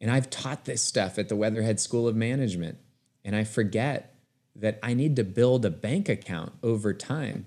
[0.00, 2.78] and I've taught this stuff at the Weatherhead School of Management.
[3.24, 4.14] And I forget
[4.56, 7.46] that I need to build a bank account over time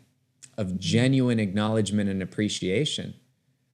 [0.58, 3.16] of genuine acknowledgement and appreciation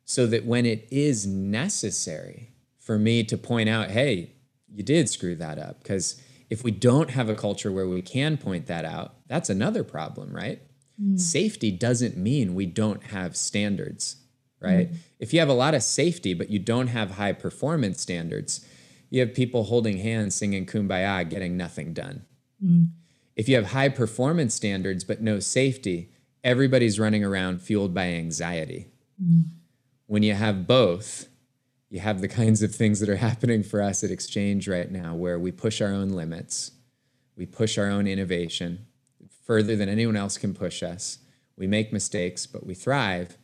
[0.06, 4.34] so that when it is necessary for me to point out, hey,
[4.72, 8.38] you did screw that up, because If we don't have a culture where we can
[8.38, 10.62] point that out, that's another problem, right?
[11.02, 11.20] Mm.
[11.20, 14.18] Safety doesn't mean we don't have standards,
[14.60, 14.92] right?
[14.92, 14.98] Mm.
[15.20, 18.66] If you have a lot of safety, but you don't have high performance standards,
[19.10, 22.26] you have people holding hands singing kumbaya getting nothing done.
[22.64, 22.90] Mm.
[23.36, 26.12] If you have high performance standards, but no safety,
[26.44, 28.88] everybody's running around fueled by anxiety.
[29.24, 29.44] Mm.
[30.08, 31.28] When you have both,
[31.90, 35.16] you have the kinds of things that are happening for us at XCHANGE right now,
[35.16, 36.72] where we push our own limits,
[37.36, 38.88] we push our own innovation
[39.46, 41.20] further than anyone else can push us.
[41.56, 43.38] We make mistakes, but we thrive.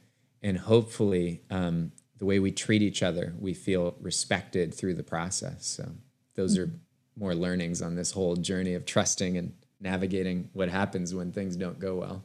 [0.43, 5.65] And hopefully, um, the way we treat each other, we feel respected through the process.
[5.65, 5.89] So,
[6.35, 6.69] those are
[7.15, 11.79] more learnings on this whole journey of trusting and navigating what happens when things don't
[11.79, 12.23] go well.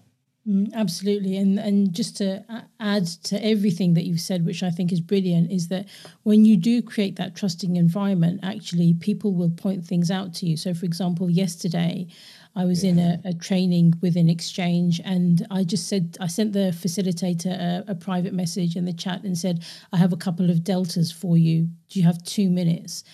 [0.48, 2.42] Mm, absolutely, and and just to
[2.80, 5.86] add to everything that you've said, which I think is brilliant, is that
[6.22, 10.56] when you do create that trusting environment, actually people will point things out to you.
[10.56, 12.06] So, for example, yesterday
[12.56, 12.90] I was yeah.
[12.90, 17.84] in a, a, training within XCHANGE, and I just said I sent the facilitator a,
[17.88, 21.36] a private message in the chat and said I have a couple of deltas for
[21.38, 21.68] you.
[21.88, 23.04] Do you have two minutes?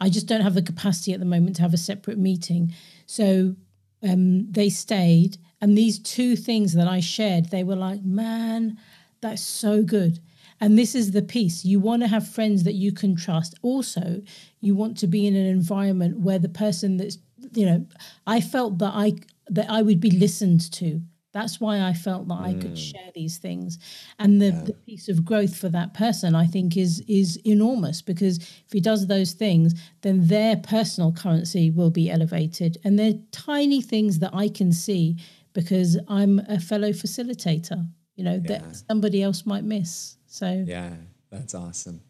[0.00, 2.74] I just don't have the capacity at the moment to have a separate meeting,
[3.06, 3.56] so
[4.02, 8.78] um, they stayed and these two things that I shared, they were like, man,
[9.20, 10.18] that's so good.
[10.60, 11.64] And this is the piece.
[11.64, 13.54] You want to have friends that you can trust.
[13.62, 14.22] Also,
[14.60, 17.18] you want to be in an environment where the person that's,
[17.52, 17.86] you know,
[18.26, 19.14] I felt that I
[19.48, 21.00] that I would be listened to.
[21.32, 22.46] That's why I felt that mm.
[22.46, 22.92] I could mm.
[22.92, 23.78] share these things.
[24.18, 24.62] And the, yeah.
[24.64, 28.80] the piece of growth for that person, I think, is is enormous because if he
[28.80, 32.76] does those things, then their personal currency will be elevated.
[32.84, 35.16] And they're tiny things that I can see
[35.54, 38.58] because I'm a fellow facilitator, you know, yeah.
[38.58, 40.16] that somebody else might miss.
[40.26, 40.94] So, yeah,
[41.30, 42.02] that's awesome.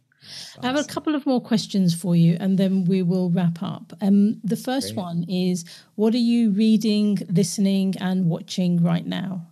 [0.60, 3.92] I have a couple of more questions for you and then we will wrap up.
[4.00, 5.64] Um, the first one is
[5.94, 9.46] What are you reading, listening, and watching right now?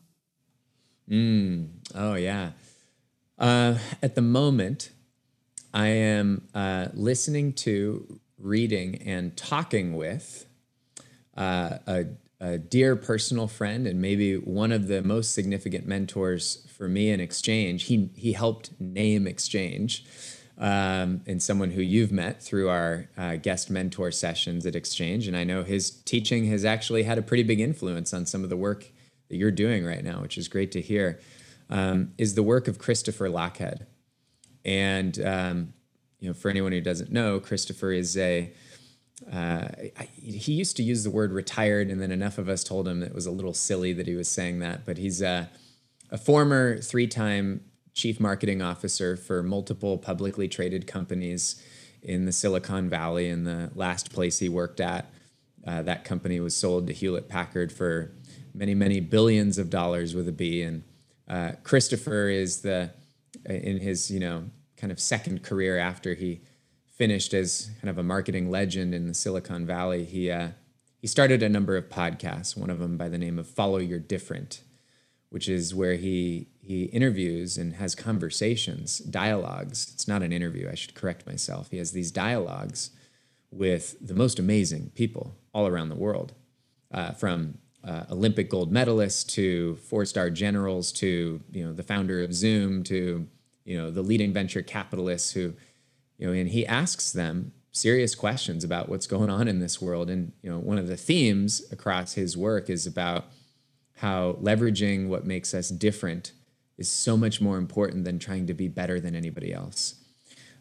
[1.09, 2.51] Mm, oh, yeah.
[3.39, 4.91] Uh, at the moment,
[5.73, 10.47] I am uh, listening to, reading, and talking with
[11.37, 12.05] uh, a
[12.41, 17.21] a dear personal friend and maybe one of the most significant mentors for me in
[17.21, 17.83] XCHANGE.
[17.83, 20.05] He he helped name XCHANGE,
[20.61, 25.27] um, and someone who you've met through our uh, guest mentor sessions at XCHANGE.
[25.27, 28.51] And I know his teaching has actually had a pretty big influence on some of
[28.51, 28.93] the work
[29.31, 31.19] that you're doing right now, which is great to hear.
[31.71, 33.87] Um, is the work of Christopher Lochhead,
[34.65, 35.73] and um,
[36.19, 38.53] you know, for anyone who doesn't know, Christopher is a
[39.33, 39.69] uh,
[40.13, 43.15] he used to use the word retired, and then enough of us told him it
[43.15, 44.85] was a little silly that he was saying that.
[44.85, 45.49] But he's a,
[46.11, 47.63] a former three time
[47.95, 51.63] chief marketing officer for multiple publicly traded companies
[52.03, 53.29] in the Silicon Valley.
[53.29, 55.11] And the last place he worked at,
[55.67, 58.13] uh, that company was sold to Hewlett Packard for
[58.55, 60.63] many, many billions of dollars with a B.
[60.63, 60.83] And
[61.29, 62.91] uh, Christopher is the,
[63.45, 64.45] in his, you know,
[64.77, 66.41] kind of second career after he
[67.01, 70.49] finished as kind of a marketing legend in the Silicon Valley, he uh,
[70.99, 72.55] he started a number of podcasts.
[72.55, 74.63] One of them by the name of Follow Your Different,
[75.31, 79.91] which is where he he interviews and has conversations, dialogues.
[79.93, 80.69] It's not an interview.
[80.71, 81.69] I should correct myself.
[81.73, 82.91] He has these dialogues
[83.51, 86.33] with the most amazing people all around the world,
[86.93, 92.33] uh, from uh, Olympic gold medalists to four-star generals to you know the founder of
[92.33, 93.27] Zoom to
[93.65, 95.55] you know the leading venture capitalists who
[96.19, 100.09] you know, and he asks them serious questions about what's going on in this world.
[100.09, 103.25] And you know, one of the themes across his work is about
[103.97, 106.31] how leveraging what makes us different
[106.81, 109.95] is so much more important than trying to be better than anybody else.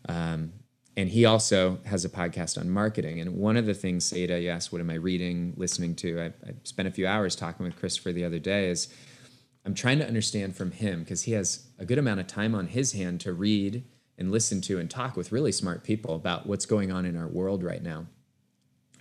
[0.08, 0.52] Um,
[0.98, 3.22] and he also has a podcast on marketing.
[3.22, 6.20] And one of the things, Saiyyidah, you asked, what am I reading, listening to?
[6.20, 8.70] I, I spent a few hours talking with Christopher the other day.
[8.70, 8.94] Is
[9.66, 12.68] I'm trying to understand from him because he has a good amount of time on
[12.68, 13.86] his hand to read
[14.18, 17.28] and listen to and talk with really smart people about what's going on in our
[17.28, 18.08] world right now.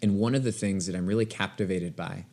[0.00, 2.26] And one of the things that I'm really captivated by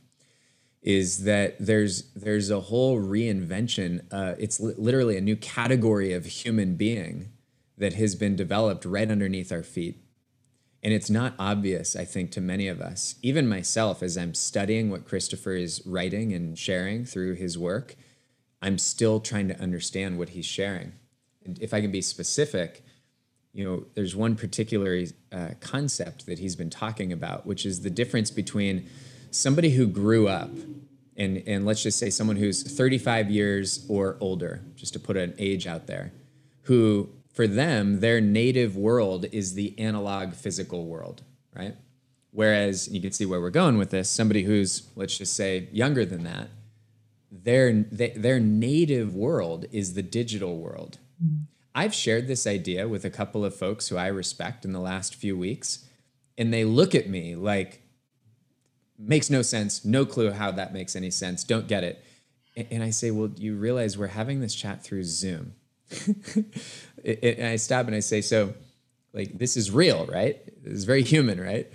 [0.86, 4.06] is that there's there's a whole reinvention.
[4.12, 7.32] Uh, it's li- literally a new category of human being
[7.78, 9.98] that has been developed right underneath our feet.
[10.84, 14.92] And it's not obvious, I think, to many of us, even myself, as I'm studying
[14.92, 17.96] what Christopher is writing and sharing through his work,
[18.62, 20.94] I'm still trying to understand what he's sharing
[21.44, 22.84] And if I can be specific,
[23.54, 27.90] you know, there's one particular uh, concept that he's been talking about, which is the
[27.90, 28.88] difference between
[29.36, 30.52] somebody who grew up
[31.18, 35.34] and, and let's just say someone who's 35 years or older, just to put an
[35.38, 36.12] age out there,
[36.64, 41.22] who for them, their native world is the analog physical world,
[41.54, 41.76] right?
[42.32, 44.10] Whereas you can see where we're going with this.
[44.10, 46.50] Somebody who's let's just say younger than that,
[47.32, 50.98] their they, their native world is the digital world.
[51.24, 51.44] Mm-hmm.
[51.74, 55.16] I've shared this idea with a couple of folks who I respect in the last
[55.16, 55.86] few weeks,
[56.38, 57.85] and they look at me like
[58.98, 62.04] makes no sense, no clue how that makes any sense, don't get it.
[62.72, 65.54] And I say, well, you realize we're having this chat through Zoom.
[67.06, 68.54] and I stop and I say, so
[69.14, 70.40] like this is real, right?
[70.64, 71.68] Is very human, right?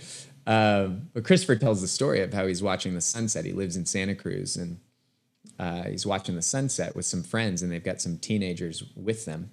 [0.46, 3.44] Um, but Christopher tells the story of how he's watching the sunset.
[3.44, 4.78] He lives in Santa Cruz and
[5.60, 9.50] uh, he's watching the sunset with some friends, and they've got some teenagers with them.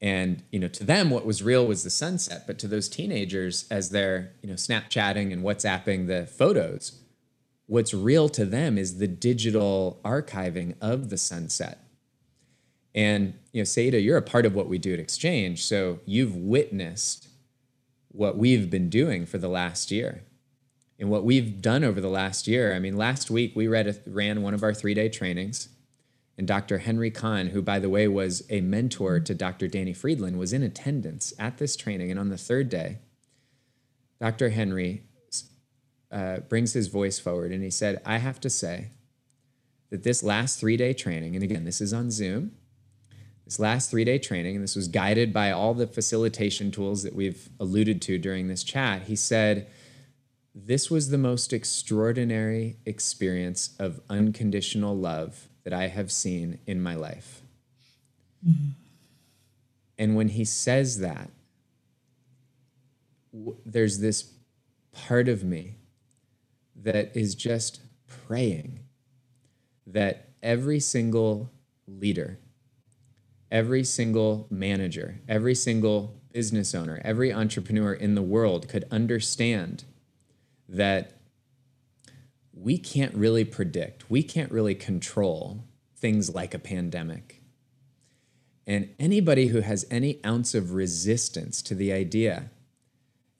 [0.00, 2.46] And you know, to them, what was real was the sunset.
[2.46, 7.00] But to those teenagers, as they're you know Snapchatting and WhatsApping the photos,
[7.66, 11.80] what's real to them is the digital archiving of the sunset.
[12.94, 16.34] And you know, Saiyyidah, you're a part of what we do at XCHANGE, so you've
[16.34, 17.28] witnessed
[18.08, 20.22] what we've been doing for the last year
[20.98, 22.74] and what we've done over the last year.
[22.74, 25.68] I mean, last week we read a, ran one of our three day trainings,
[26.38, 26.78] and Dr.
[26.78, 29.68] Henry Kahn, who by the way was a mentor to Dr.
[29.68, 32.10] Danny Friedland, was in attendance at this training.
[32.10, 32.98] And on the third day,
[34.20, 34.50] Dr.
[34.50, 35.02] Henry
[36.10, 38.88] uh, brings his voice forward and he said, I have to say
[39.90, 42.52] that this last three day training, and again, this is on Zoom,
[43.44, 47.14] this last three day training, and this was guided by all the facilitation tools that
[47.14, 49.68] we've alluded to during this chat, he said,
[50.54, 56.94] this was the most extraordinary experience of unconditional love that I have seen in my
[56.94, 57.42] life.
[58.48, 58.68] Mm-hmm.
[59.98, 61.28] And when he says that,
[63.32, 64.30] w- there's this
[64.92, 65.74] part of me
[66.76, 68.78] that is just praying
[69.88, 71.50] that every single
[71.88, 72.38] leader,
[73.50, 79.82] every single manager, every single business owner, every entrepreneur in the world could understand
[80.68, 81.15] that
[82.56, 85.64] we can't really predict, we can't really control
[85.96, 87.42] things like a pandemic.
[88.66, 92.50] And anybody who has any ounce of resistance to the idea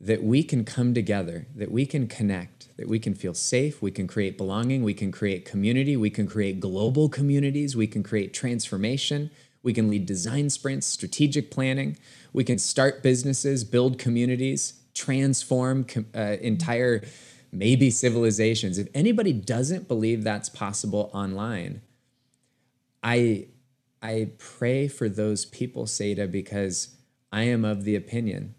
[0.01, 3.91] that we can come together, that we can connect, that we can feel safe, we
[3.91, 8.35] can create belonging, we can create community, we can create global communities, we can create
[8.35, 9.31] transformation,
[9.63, 11.97] we can lead design sprints, strategic planning,
[12.33, 17.03] we can start businesses, build communities, transform uh, entire
[17.59, 18.79] maybe civilizations.
[18.79, 21.83] If anybody doesn't believe that's possible online,
[23.03, 23.49] I
[24.03, 26.97] I pray for those people, Saiyyidah, because
[27.33, 28.55] I am of the opinion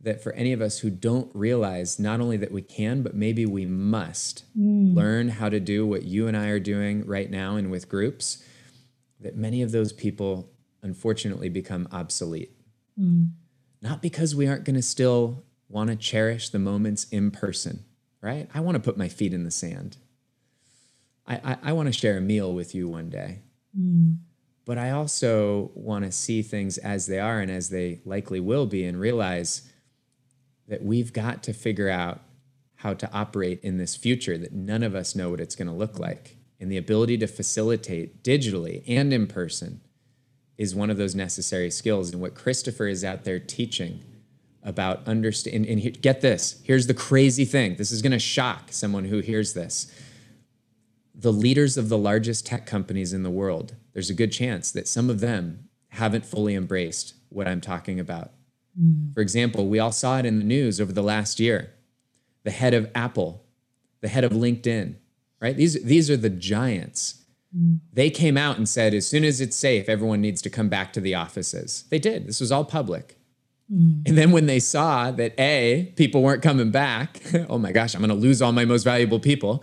[0.00, 3.44] that for any of us who don't realize not only that we can, but maybe
[3.44, 4.94] we must mm.
[4.94, 8.42] learn how to do what you and I are doing right now and with groups,
[9.20, 10.50] that many of those people
[10.82, 12.52] unfortunately become obsolete.
[12.98, 13.30] Mm.
[13.82, 17.84] Not because we aren't going to still want to cherish the moments in person,
[18.20, 18.48] right?
[18.54, 19.96] I want to put my feet in the sand.
[21.26, 23.40] I, I, I want to share a meal with you one day.
[23.78, 24.18] Mm.
[24.64, 28.66] But I also want to see things as they are and as they likely will
[28.66, 29.70] be and realize
[30.68, 32.20] that we've got to figure out
[32.76, 35.74] how to operate in this future that none of us know what it's going to
[35.74, 36.36] look like.
[36.60, 39.80] And the ability to facilitate digitally and in person
[40.56, 42.12] is one of those necessary skills.
[42.12, 44.02] And what Christopher is out there teaching
[44.62, 47.76] about understand and, and get this here's the crazy thing.
[47.76, 49.92] This is going to shock someone who hears this.
[51.14, 54.88] The leaders of the largest tech companies in the world there's a good chance that
[54.88, 58.32] some of them haven't fully embraced what i'm talking about.
[58.78, 59.14] Mm.
[59.14, 61.74] for example we all saw it in the news over the last year.
[62.44, 63.44] The head of apple
[64.00, 64.96] the head of linkedin
[65.40, 65.56] right?
[65.56, 67.14] These these are the giants.
[67.56, 67.80] Mm.
[67.94, 70.92] they came out and said as soon as it's safe everyone needs to come back
[70.92, 71.84] to the offices.
[71.88, 72.26] They did.
[72.26, 73.17] This was all public
[73.72, 74.08] Mm.
[74.08, 78.00] And then when they saw that A, people weren't coming back, oh my gosh, I'm
[78.00, 79.62] going to lose all my most valuable people.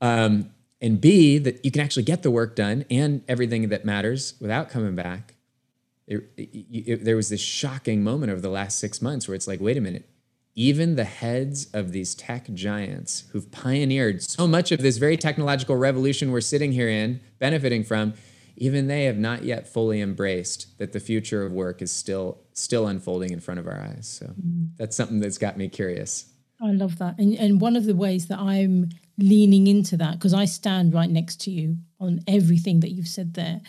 [0.00, 0.50] Um,
[0.80, 4.70] and B, that you can actually get the work done and everything that matters without
[4.70, 5.34] coming back.
[6.06, 9.48] It, it, it, there was this shocking moment over the last six months where it's
[9.48, 10.08] like, wait a minute,
[10.54, 15.76] even the heads of these tech giants who've pioneered so much of this very technological
[15.76, 18.14] revolution we're sitting here in, benefiting from,
[18.58, 22.86] even they have not yet fully embraced that the future of work is still still
[22.86, 24.08] unfolding in front of our eyes.
[24.08, 24.70] So mm.
[24.76, 26.26] that's something that's got me curious.
[26.60, 27.18] I love that.
[27.18, 31.10] And and one of the ways that I'm leaning into that because I stand right
[31.10, 33.60] next to you on everything that you've said there.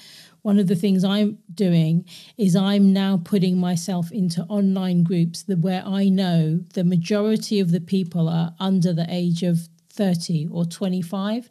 [0.42, 2.06] One of the things I'm doing
[2.38, 7.72] is I'm now putting myself into online groups that where I know the majority of
[7.72, 11.50] the people are under the age of 30 or 25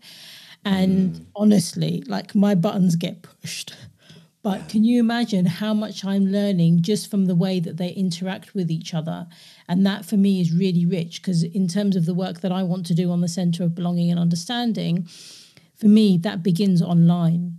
[0.64, 1.26] and mm.
[1.36, 3.74] honestly, like my buttons get pushed
[4.42, 8.54] But can you imagine how much I'm learning just from the way that they interact
[8.54, 9.26] with each other?
[9.68, 12.62] And that for me is really rich because, in terms of the work that I
[12.62, 15.08] want to do on the Center of Belonging and Understanding,
[15.74, 17.58] for me, that begins online.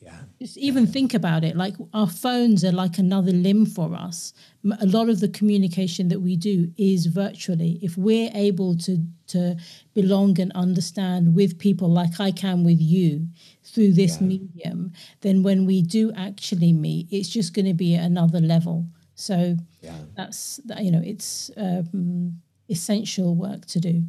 [0.00, 0.18] Yeah.
[0.40, 4.32] Just even think about it like our phones are like another limb for us.
[4.80, 7.78] A lot of the communication that we do is virtually.
[7.82, 8.98] If we're able to,
[9.28, 9.56] to
[9.94, 13.28] belong and understand with people like I can with you,
[13.66, 14.26] through this yeah.
[14.26, 18.86] medium, then when we do actually meet, it's just going to be another level.
[19.14, 19.98] So yeah.
[20.16, 24.04] that's you know it's um, essential work to do.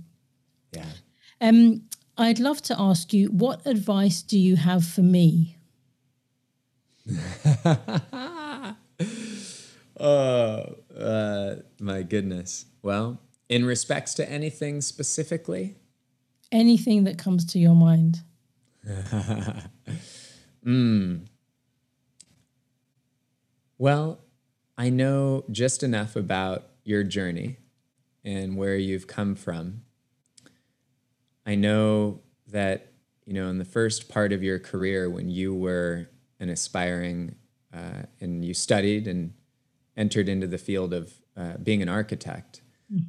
[0.72, 0.86] Yeah.
[1.42, 1.84] Um,
[2.18, 5.58] I'd love to ask you, what advice do you have for me?
[10.00, 12.66] oh, uh, my goodness.
[12.82, 13.20] Well,
[13.50, 15.76] in respects to anything specifically?
[16.52, 18.22] Anything that comes to your mind.
[20.66, 21.26] mm.
[23.78, 24.20] Well,
[24.78, 27.58] I know just enough about your journey
[28.24, 29.82] and where you've come from.
[31.46, 32.92] I know that,
[33.26, 36.10] you know, in the first part of your career, when you were
[36.40, 37.36] an aspiring
[37.74, 39.34] uh, and you studied and
[39.98, 42.62] entered into the field of uh, being an architect,
[42.94, 43.06] mm.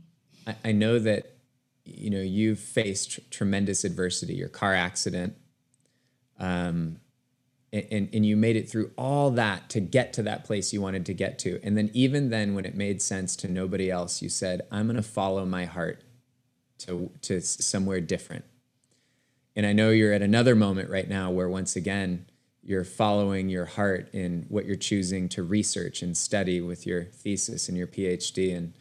[0.46, 1.36] I, I, know that,
[1.84, 5.36] you know, you've faced tr- tremendous adversity, your car accident,
[6.40, 7.00] um,
[7.72, 11.04] and, and you made it through all that to get to that place you wanted
[11.06, 11.60] to get to.
[11.62, 14.96] And then, even then, when it made sense to nobody else, you said, I'm going
[14.96, 16.02] to follow my heart
[16.78, 18.44] to, to somewhere different.
[19.54, 22.26] And I know you're at another moment right now where, once again,
[22.68, 27.66] you're following your heart in what you're choosing to research and study with your thesis
[27.66, 28.54] and your PhD.
[28.54, 28.74] And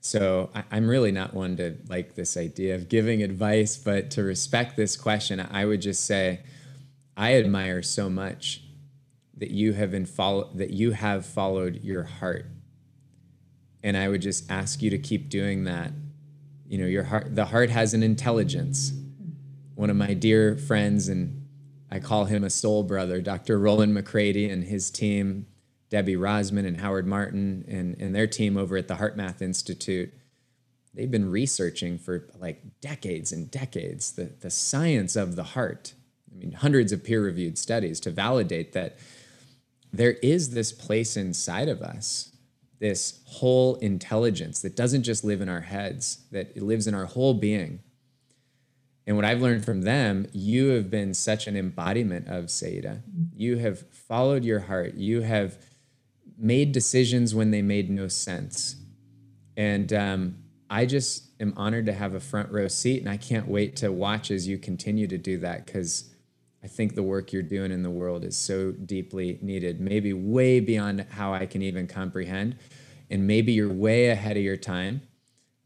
[0.00, 4.24] so I, am really not one to like this idea of giving advice, but to
[4.24, 6.40] respect this question, I would just say,
[7.16, 8.62] I admire so much
[9.36, 12.46] that you have been follow that you have followed your heart.
[13.84, 15.92] And I would just ask you to keep doing that.
[16.66, 18.92] You know, your heart the heart has an intelligence.
[19.76, 21.45] One of my dear friends and
[21.96, 23.58] I call him a soul brother, Dr.
[23.58, 25.46] Rollin McCraty and his team,
[25.88, 30.12] Debbie Rozman and Howard Martin and, and their team over at the HeartMath Institute.
[30.92, 35.94] They've been researching for like decades and decades the, the science of the heart
[36.30, 38.98] I mean, hundreds of peer reviewed studies to validate that
[39.92, 42.36] there is this place inside of us,
[42.78, 47.06] this whole intelligence that doesn't just live in our heads, that it lives in our
[47.06, 47.80] whole being.
[49.06, 53.02] And what I've learned from them, you have been such an embodiment of Saiyyidah.
[53.34, 54.94] You have followed your heart.
[54.94, 55.58] You have
[56.36, 58.76] made decisions when they made no sense.
[59.56, 60.36] And um,
[60.68, 63.92] I just am honored to have a front row seat, and I can't wait to
[63.92, 66.12] watch as you continue to do that because
[66.62, 70.58] I think the work you're doing in the world is so deeply needed, maybe way
[70.58, 72.56] beyond how I can even comprehend.
[73.08, 75.02] And maybe you're way ahead of your time,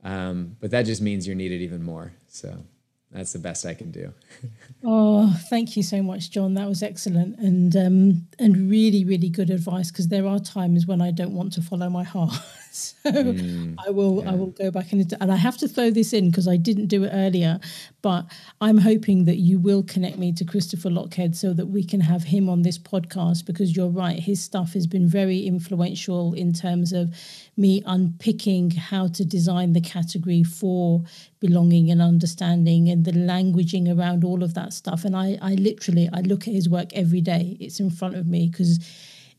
[0.05, 2.13] um, but that just means you're needed even more.
[2.27, 2.65] So
[3.11, 4.13] that's the best I can do.
[4.85, 6.55] oh, thank you so much, Jon.
[6.55, 9.91] That was excellent and um, and really, really good advice.
[9.91, 12.33] Because there are times when I don't want to follow my heart.
[12.73, 14.31] so mm, I will yeah.
[14.31, 16.87] I will go back and and I have to throw this in because I didn't
[16.87, 17.59] do it earlier,
[18.01, 18.27] but
[18.61, 22.23] I'm hoping that you will connect me to Christopher Lochhead so that we can have
[22.23, 26.93] him on this podcast because you're right, his stuff has been very influential in terms
[26.93, 27.13] of
[27.57, 31.03] me unpicking how to design the category for
[31.41, 35.05] belonging and understanding and the languaging around all of that stuff.
[35.05, 37.57] And I I literally I look at his work every day.
[37.59, 38.79] It's in front of me because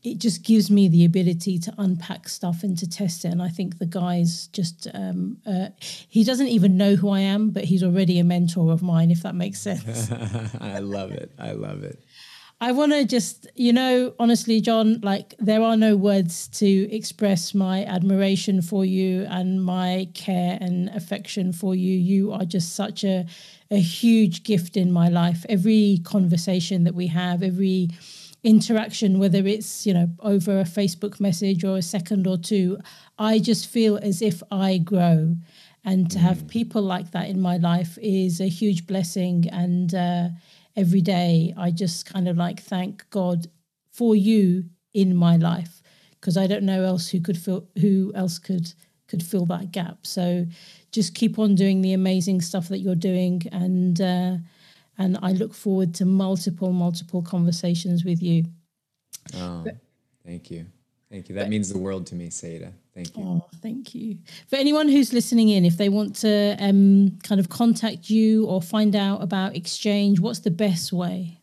[0.02, 3.28] it just gives me the ability to unpack stuff and to test it.
[3.28, 5.68] And I think the guy's just, um, uh,
[6.08, 9.22] he doesn't even know who I am, but he's already a mentor of mine, if
[9.22, 10.10] that makes sense.
[10.60, 11.30] I love it.
[11.38, 12.02] I love it.
[12.60, 17.54] I want to just, you know, honestly, Jon, like there are no words to express
[17.54, 21.92] my admiration for you and my care and affection for you.
[21.92, 23.26] You are just such a,
[23.70, 25.44] a huge gift in my life.
[25.48, 27.88] Every conversation that we have, every,
[28.44, 32.78] interaction, whether it's, you know, over a Facebook message or a second or two,
[33.18, 35.36] I just feel as if I grow.
[35.84, 36.48] And to have mm.
[36.48, 39.48] people like that in my life is a huge blessing.
[39.50, 40.28] And uh,
[40.76, 43.46] every day I just kind of like thank God
[43.90, 44.64] for you
[44.94, 45.82] in my life
[46.20, 48.72] because I don't know else who could fill who else could
[49.08, 50.06] could fill that gap.
[50.06, 50.46] So
[50.90, 54.36] just keep on doing the amazing stuff that you're doing and uh,
[55.02, 58.44] and I look forward to multiple, multiple conversations with you.
[59.36, 59.76] Oh, but,
[60.24, 60.66] thank you.
[61.10, 61.34] Thank you.
[61.34, 62.72] That but, means the world to me, Saiyyidah.
[62.94, 63.22] Thank you.
[63.22, 64.18] Oh, thank you.
[64.48, 68.62] For anyone who's listening in, if they want to um, kind of contact you or
[68.62, 71.38] find out about Exchange, what's the best way?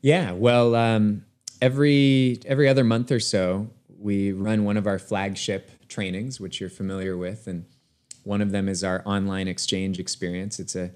[0.00, 1.24] Yeah, well, um,
[1.60, 6.70] every every other month or so, we run one of our flagship trainings, which you're
[6.70, 7.64] familiar with, and
[8.22, 10.60] one of them is our online XCHANGE experience.
[10.60, 10.92] It's a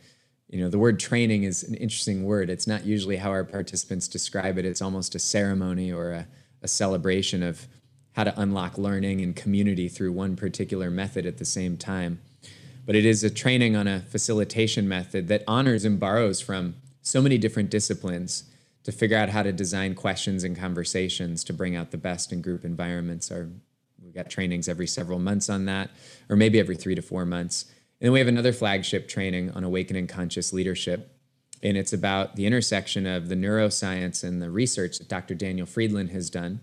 [0.53, 2.51] you know the word training is an interesting word.
[2.51, 4.67] It's not usually how our participants describe it.
[4.67, 6.29] It's almost a ceremony or a,
[6.61, 7.67] a celebration of
[8.13, 12.21] how to unlock learning and community through one particular method at the same time.
[12.85, 17.23] But it is a training on a facilitation method that honors and borrows from so
[17.23, 18.45] many different disciplines
[18.85, 22.43] to figure out how to design questions and conversations to bring out the best in
[22.43, 23.31] group environments.
[23.31, 23.49] Our,
[24.03, 25.91] we've got trainings every several months on that,
[26.29, 27.73] or maybe every three to four months.
[28.03, 31.17] And then we have another flagship training on awakening conscious leadership.
[31.63, 35.37] And it's about the intersection of the neuroscience and the research that Dr.
[35.37, 36.63] Daniel Friedland has done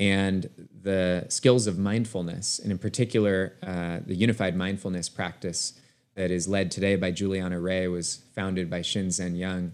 [0.00, 0.50] and
[0.82, 5.74] the skills of mindfulness, and in particular, uh, the unified mindfulness practice
[6.16, 9.70] that is led today by Julianna Raye was founded by Shinzen Young,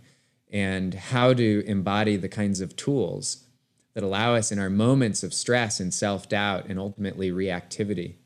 [0.53, 3.45] and how to embody the kinds of tools
[3.95, 8.17] that allow us in our moments of stress and self doubt and ultimately reactivity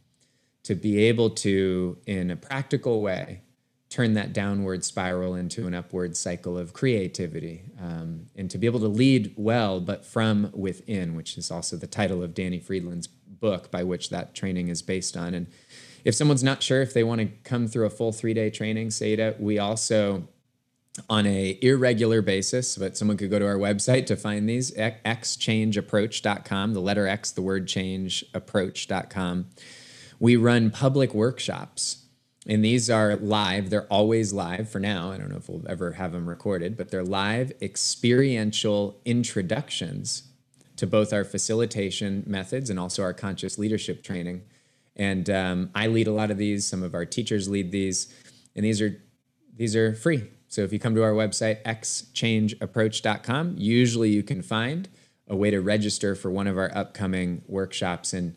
[0.65, 3.41] to be able to, in a practical way,
[3.89, 8.81] turn that downward spiral into an upward cycle of creativity um, and to be able
[8.81, 13.09] to lead well but from within which is also the title of danny friedland's
[13.45, 15.35] book by which that training is based on.
[15.35, 15.49] And
[16.03, 18.89] if someone's not sure if they want to come through a full three day training
[18.89, 20.27] saiyyidah we also
[21.11, 26.73] on a irregular basis but someone could go to our website to find these xchangeapproach.com
[26.73, 29.45] the letter x the word change approach.com
[30.25, 32.07] we run public workshops
[32.47, 33.69] and these are live.
[33.69, 35.13] They're always live for now.
[35.13, 40.23] I don't know if we'll ever have them recorded, but they're live experiential introductions
[40.77, 44.41] to both our facilitation methods and also our conscious leadership training.
[44.97, 46.67] And um, I lead a lot of these.
[46.67, 48.11] Some of our teachers lead these,
[48.57, 48.99] and these are
[49.55, 50.25] these are free.
[50.49, 54.89] So if you come to our website xchangeapproach.com, usually you can find
[55.29, 58.35] a way to register for one of our upcoming workshops and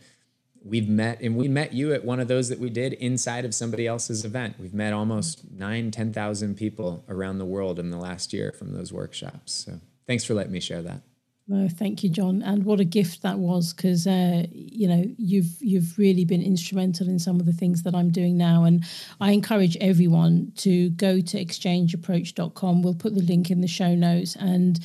[0.67, 3.53] we've met and we met you at one of those that we did inside of
[3.53, 7.97] somebody else's event we've met almost nine ten thousand people around the world in the
[7.97, 11.01] last year from those workshops so thanks for letting me share that
[11.49, 12.41] no, thank you, Jon.
[12.41, 17.07] And what a gift that was, because uh, you know you've you've really been instrumental
[17.07, 18.65] in some of the things that I'm doing now.
[18.65, 18.83] And
[19.21, 22.81] I encourage everyone to go to xchangeapproach.com.
[22.81, 24.77] We'll put the link in the show notes and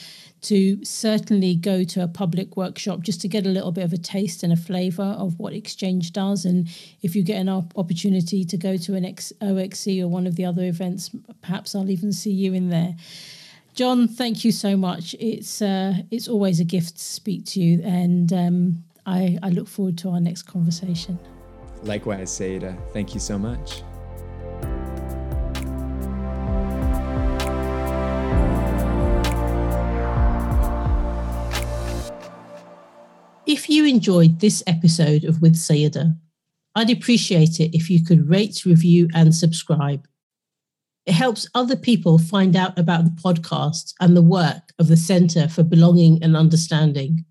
[0.43, 3.99] to certainly go to a public workshop just to get a little bit of a
[3.99, 6.45] taste and a flavor of what XCHANGE does.
[6.45, 6.69] And
[7.01, 10.65] if you get an opportunity to go to an X- or one of the other
[10.65, 11.11] events,
[11.41, 12.97] perhaps I'll even see you in there.
[13.75, 15.15] Jon, thank you so much.
[15.19, 19.67] It's uh, it's always a gift to speak to you, and um, I, I look
[19.67, 21.19] forward to our next conversation.
[21.83, 22.93] Likewise, Saiyyidah.
[22.93, 23.83] Thank you so much.
[33.53, 36.17] If you enjoyed this episode of With Saiyyidah,
[36.75, 40.09] I'd appreciate it if you could rate, review, and subscribe.
[41.05, 45.49] It helps other people find out about the podcast and the work of the Centre
[45.49, 47.27] for Belonging and Understanding.